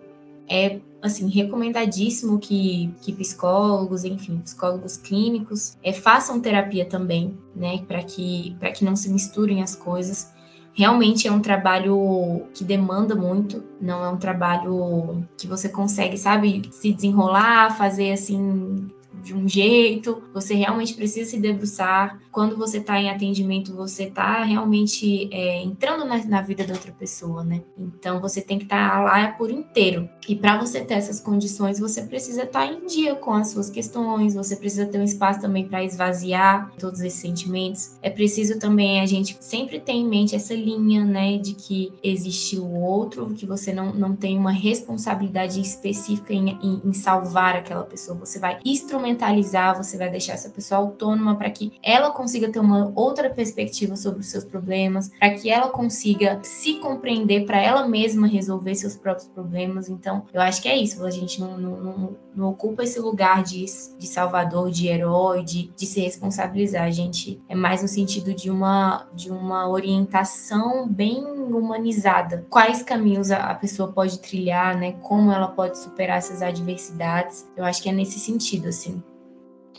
[0.48, 8.02] é assim recomendadíssimo que, que psicólogos, enfim, psicólogos clínicos é, façam terapia também, né, para
[8.02, 10.32] que para que não se misturem as coisas
[10.74, 16.62] realmente é um trabalho que demanda muito, não é um trabalho que você consegue, sabe,
[16.70, 18.88] se desenrolar, fazer assim
[19.22, 22.20] de um jeito, você realmente precisa se debruçar.
[22.30, 26.92] Quando você está em atendimento, você está realmente é, entrando na, na, vida da outra
[26.92, 27.62] pessoa, né?
[27.78, 30.08] Então você tem que estar tá lá por inteiro.
[30.28, 33.70] E para você ter essas condições, você precisa estar tá em dia com as suas
[33.70, 37.96] questões, você precisa ter um espaço também para esvaziar todos esses sentimentos.
[38.02, 42.58] É preciso também a gente sempre ter em mente essa linha, né, de que existe
[42.58, 47.84] o outro, que você não, não tem uma responsabilidade específica em, em, em salvar aquela
[47.84, 48.18] pessoa.
[48.18, 52.58] Você vai instrumentar mentalizar, você vai deixar essa pessoa autônoma para que ela consiga ter
[52.58, 57.86] uma outra perspectiva sobre os seus problemas, para que ela consiga se compreender para ela
[57.86, 59.88] mesma resolver seus próprios problemas.
[59.88, 63.42] Então, eu acho que é isso, a gente não, não, não, não ocupa esse lugar
[63.42, 63.64] de,
[63.98, 66.84] de salvador, de herói, de, de se responsabilizar.
[66.84, 72.46] A gente é mais no sentido de uma, de uma orientação bem humanizada.
[72.50, 74.92] Quais caminhos a, pessoa pode trilhar, né?
[75.02, 77.50] Como ela pode superar essas adversidades.
[77.56, 79.02] Eu acho que é nesse sentido, assim.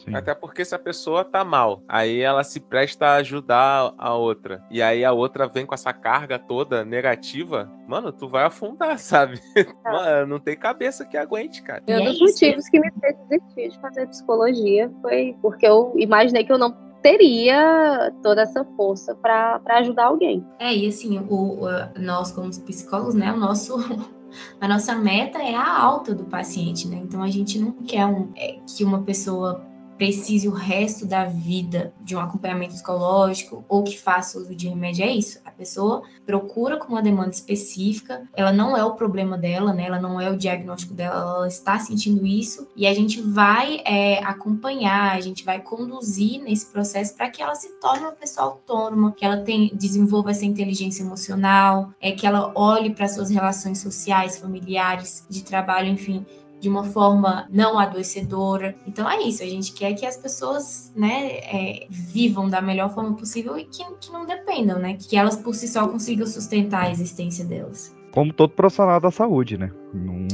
[0.06, 0.16] Sim.
[0.16, 4.64] Até porque se a pessoa tá mal, aí ela se presta a ajudar a outra.
[4.70, 9.40] E aí a outra vem com essa carga toda negativa, mano, tu vai afundar, sabe?
[9.56, 9.66] É.
[9.84, 11.84] Mano, não tem cabeça que aguente, cara.
[11.88, 16.52] Um dos motivos que me fez desistir de fazer psicologia foi porque eu imaginei que
[16.52, 20.44] eu não teria toda essa força para ajudar alguém.
[20.58, 21.60] É, e assim, o,
[22.00, 23.76] nós como psicólogos, né, o nosso
[24.60, 26.98] a nossa meta é a alta do paciente, né?
[27.04, 29.64] Então a gente não quer um, é, que uma pessoa
[29.98, 35.06] precise o resto da vida de um acompanhamento psicológico ou que faça uso de remédio,
[35.06, 35.40] é isso.
[35.46, 39.86] A pessoa procura com uma demanda específica, ela não é o problema dela, né?
[39.86, 44.20] Ela não é o diagnóstico dela, ela está sentindo isso e a gente vai é,
[44.24, 49.14] acompanhar, a gente vai conduzir nesse processo para que ela se torne uma pessoa autônoma,
[49.14, 54.38] que ela tem, desenvolva essa inteligência emocional, é que ela olhe para suas relações sociais,
[54.38, 56.26] familiares, de trabalho, enfim,
[56.60, 58.76] de uma forma não adoecedora.
[58.88, 63.16] Então é isso, a gente quer que as pessoas, né, é, vivam da melhor forma
[63.16, 66.92] possível e que, que não dependam, né, que elas por si só consigam sustentar a
[66.92, 67.96] existência delas.
[68.12, 69.70] Como todo profissional da saúde, né?
[69.94, 70.26] Não,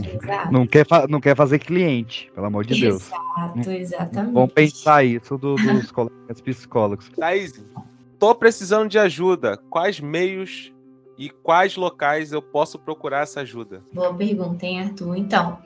[0.51, 3.07] não, quer, não quer fazer cliente, pelo amor de Deus.
[3.07, 4.33] Exato, exatamente.
[4.33, 7.09] Vamos pensar isso do, dos colegas psicólogos.
[7.09, 7.65] Thaís,
[8.19, 9.57] tô precisando de ajuda.
[9.67, 10.71] Quais meios
[11.17, 13.83] e quais locais eu posso procurar essa ajuda?
[13.91, 15.15] Boa pergunta, hein, Arthur?
[15.15, 15.57] Então,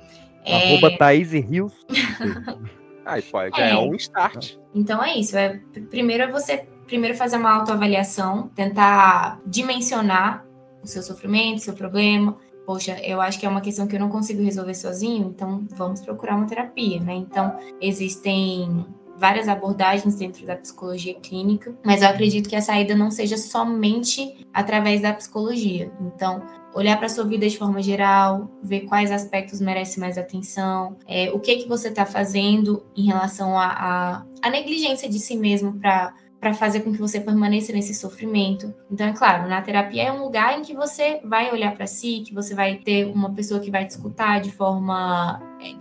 [0.45, 0.73] é...
[0.73, 1.73] Arroba Thaís e Rios.
[3.05, 3.71] Aí pode, já é.
[3.71, 4.55] é um start.
[4.73, 5.37] Então é isso.
[5.37, 10.45] É, primeiro é você primeiro fazer uma autoavaliação, tentar dimensionar
[10.83, 12.37] o seu sofrimento, o seu problema.
[12.65, 16.01] Poxa, eu acho que é uma questão que eu não consigo resolver sozinho, então vamos
[16.01, 17.13] procurar uma terapia, né?
[17.13, 18.85] Então, existem
[19.17, 24.45] várias abordagens dentro da psicologia clínica, mas eu acredito que a saída não seja somente
[24.53, 25.91] através da psicologia.
[26.01, 26.43] Então,
[26.73, 31.39] olhar para sua vida de forma geral, ver quais aspectos merecem mais atenção, é, o
[31.39, 36.13] que que você está fazendo em relação à negligência de si mesmo para
[36.45, 38.71] para fazer com que você permaneça nesse sofrimento.
[38.91, 42.21] Então, é claro, na terapia é um lugar em que você vai olhar para si,
[42.23, 45.73] que você vai ter uma pessoa que vai te escutar de forma é,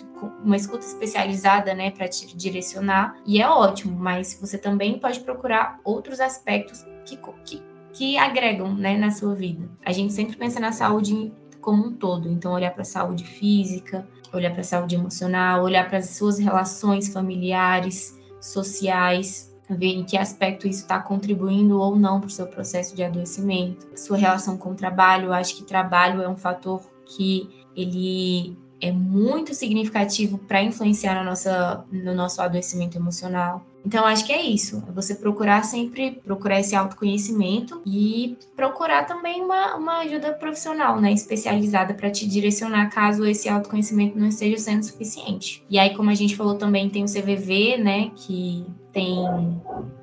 [0.45, 5.79] uma escuta especializada, né, para te direcionar, e é ótimo, mas você também pode procurar
[5.85, 7.63] outros aspectos que, que
[7.95, 9.71] que agregam né, na sua vida.
[9.85, 14.07] A gente sempre pensa na saúde como um todo, então olhar para a saúde física,
[14.33, 20.19] olhar para a saúde emocional, olhar para as suas relações familiares, sociais, ver em que
[20.19, 23.87] aspecto isso está contribuindo ou não para o seu processo de adoecimento.
[23.97, 28.59] Sua relação com o trabalho, acho que trabalho é um fator que ele
[28.89, 33.65] é muito significativo para influenciar na nossa, no nosso adoecimento emocional.
[33.87, 34.83] Então, acho que é isso.
[34.89, 41.13] É você procurar sempre, procurar esse autoconhecimento e procurar também uma, uma ajuda profissional, né?
[41.13, 45.65] Especializada para te direcionar caso esse autoconhecimento não esteja sendo suficiente.
[45.69, 48.11] E aí, como a gente falou também, tem o CVV, né?
[48.17, 48.65] Que
[48.95, 49.61] tem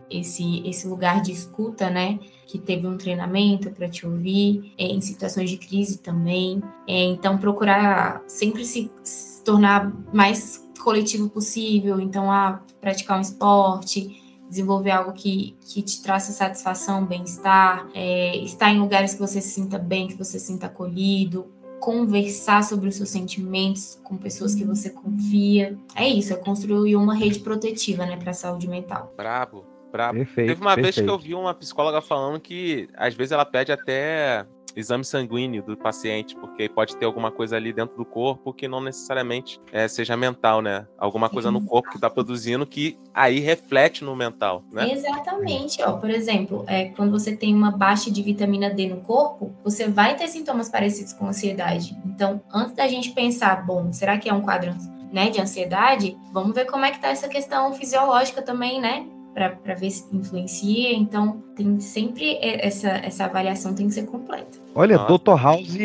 [0.10, 2.20] esse, esse lugar de escuta, né?
[2.46, 6.62] Que teve um treinamento para te ouvir, é, em situações de crise também.
[6.88, 14.22] É, então, procurar sempre se, se tornar mais coletivo possível, então a praticar um esporte,
[14.50, 19.52] desenvolver algo que, que te traça satisfação, bem-estar, é, estar em lugares que você se
[19.52, 21.48] sinta bem, que você se sinta acolhido,
[21.82, 25.78] conversar sobre os seus sentimentos com pessoas que você confia.
[25.96, 29.12] É isso, é construir uma rede protetiva, né, para a saúde mental.
[29.18, 30.20] Brabo, brabo.
[30.20, 30.96] Perfeito, Teve uma perfeito.
[30.96, 34.46] vez que eu vi uma psicóloga falando que às vezes ela pede até
[34.76, 38.82] exame sanguíneo do paciente, porque pode ter alguma coisa ali dentro do corpo que não
[38.82, 40.88] necessariamente é, seja mental, né?
[40.98, 44.92] Alguma coisa no corpo que está produzindo que aí reflete no mental, né?
[44.92, 45.82] Exatamente.
[45.84, 49.88] Ó, por exemplo, é, quando você tem uma baixa de vitamina D no corpo, você
[49.88, 51.98] vai ter sintomas parecidos com ansiedade.
[52.06, 54.74] Então, antes da gente pensar, bom, será que é um quadro
[55.12, 56.18] né, de ansiedade?
[56.32, 59.06] Vamos ver como é que tá essa questão fisiológica também, né?
[59.34, 60.94] Para ver se influencia.
[60.94, 64.60] Então, tem sempre essa, essa avaliação tem que ser completa.
[64.76, 65.18] Olha, Nossa.
[65.18, 65.42] Dr.
[65.42, 65.78] House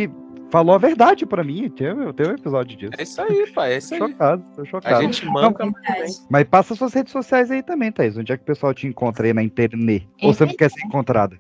[0.51, 1.69] falou a verdade para mim.
[1.71, 2.93] Tem, tem um episódio disso.
[2.99, 3.75] É isso aí, pai.
[3.75, 4.01] É isso aí.
[4.01, 4.97] Chocado, tô chocado.
[4.97, 5.73] A gente manca Não,
[6.31, 8.17] Mas passa suas redes sociais aí também, Thaís.
[8.17, 10.09] Onde é que o pessoal te encontra aí na internet?
[10.21, 11.39] É Ou você não quer ser encontrada?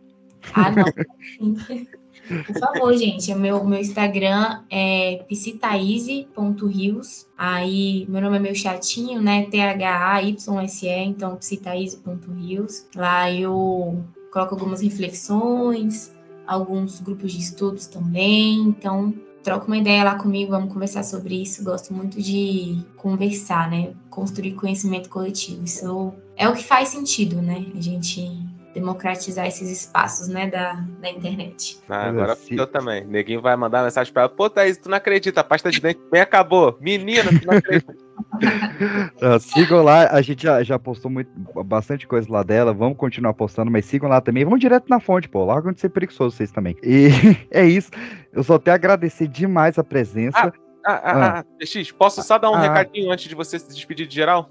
[0.54, 0.84] Ah, não.
[2.26, 7.26] Por favor, gente, o meu, meu Instagram é psitaize.rios.
[7.36, 9.46] Aí, meu nome é meio chatinho, né?
[9.46, 12.86] T-H-A-Y-S-E, então psitaize.rios.
[12.94, 16.12] Lá eu coloco algumas reflexões,
[16.46, 18.58] alguns grupos de estudos também.
[18.60, 21.62] Então, troca uma ideia lá comigo, vamos conversar sobre isso.
[21.62, 23.94] Gosto muito de conversar, né?
[24.10, 25.64] Construir conhecimento coletivo.
[25.64, 27.66] Isso é o que faz sentido, né?
[27.76, 28.28] A gente
[28.76, 31.78] democratizar esses espaços, né, da, da internet.
[31.88, 33.06] Ah, agora eu também.
[33.06, 34.28] Neguinho vai mandar mensagem pra ela.
[34.28, 36.76] Pô, Thaís, tu não acredita, a pasta de dente bem acabou.
[36.78, 37.94] Menina, tu não acredita.
[38.36, 41.30] uh, sigam lá, a gente já, já postou muito,
[41.64, 45.26] bastante coisa lá dela, vamos continuar postando, mas sigam lá também, vamos direto na fonte,
[45.26, 46.76] pô, largam de ser preguiçoso vocês também.
[46.82, 47.08] E
[47.50, 47.90] é isso,
[48.32, 50.38] eu só tenho a agradecer demais a presença.
[50.38, 50.52] Ah,
[50.86, 51.64] ah, ah, ah.
[51.64, 52.60] X, posso só dar um ah.
[52.60, 54.50] recadinho antes de você se despedir de geral?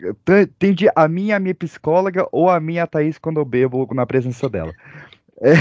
[0.59, 4.06] tem de a minha, a minha psicóloga ou a minha Thaís quando eu bebo na
[4.06, 4.72] presença dela.
[5.40, 5.55] É,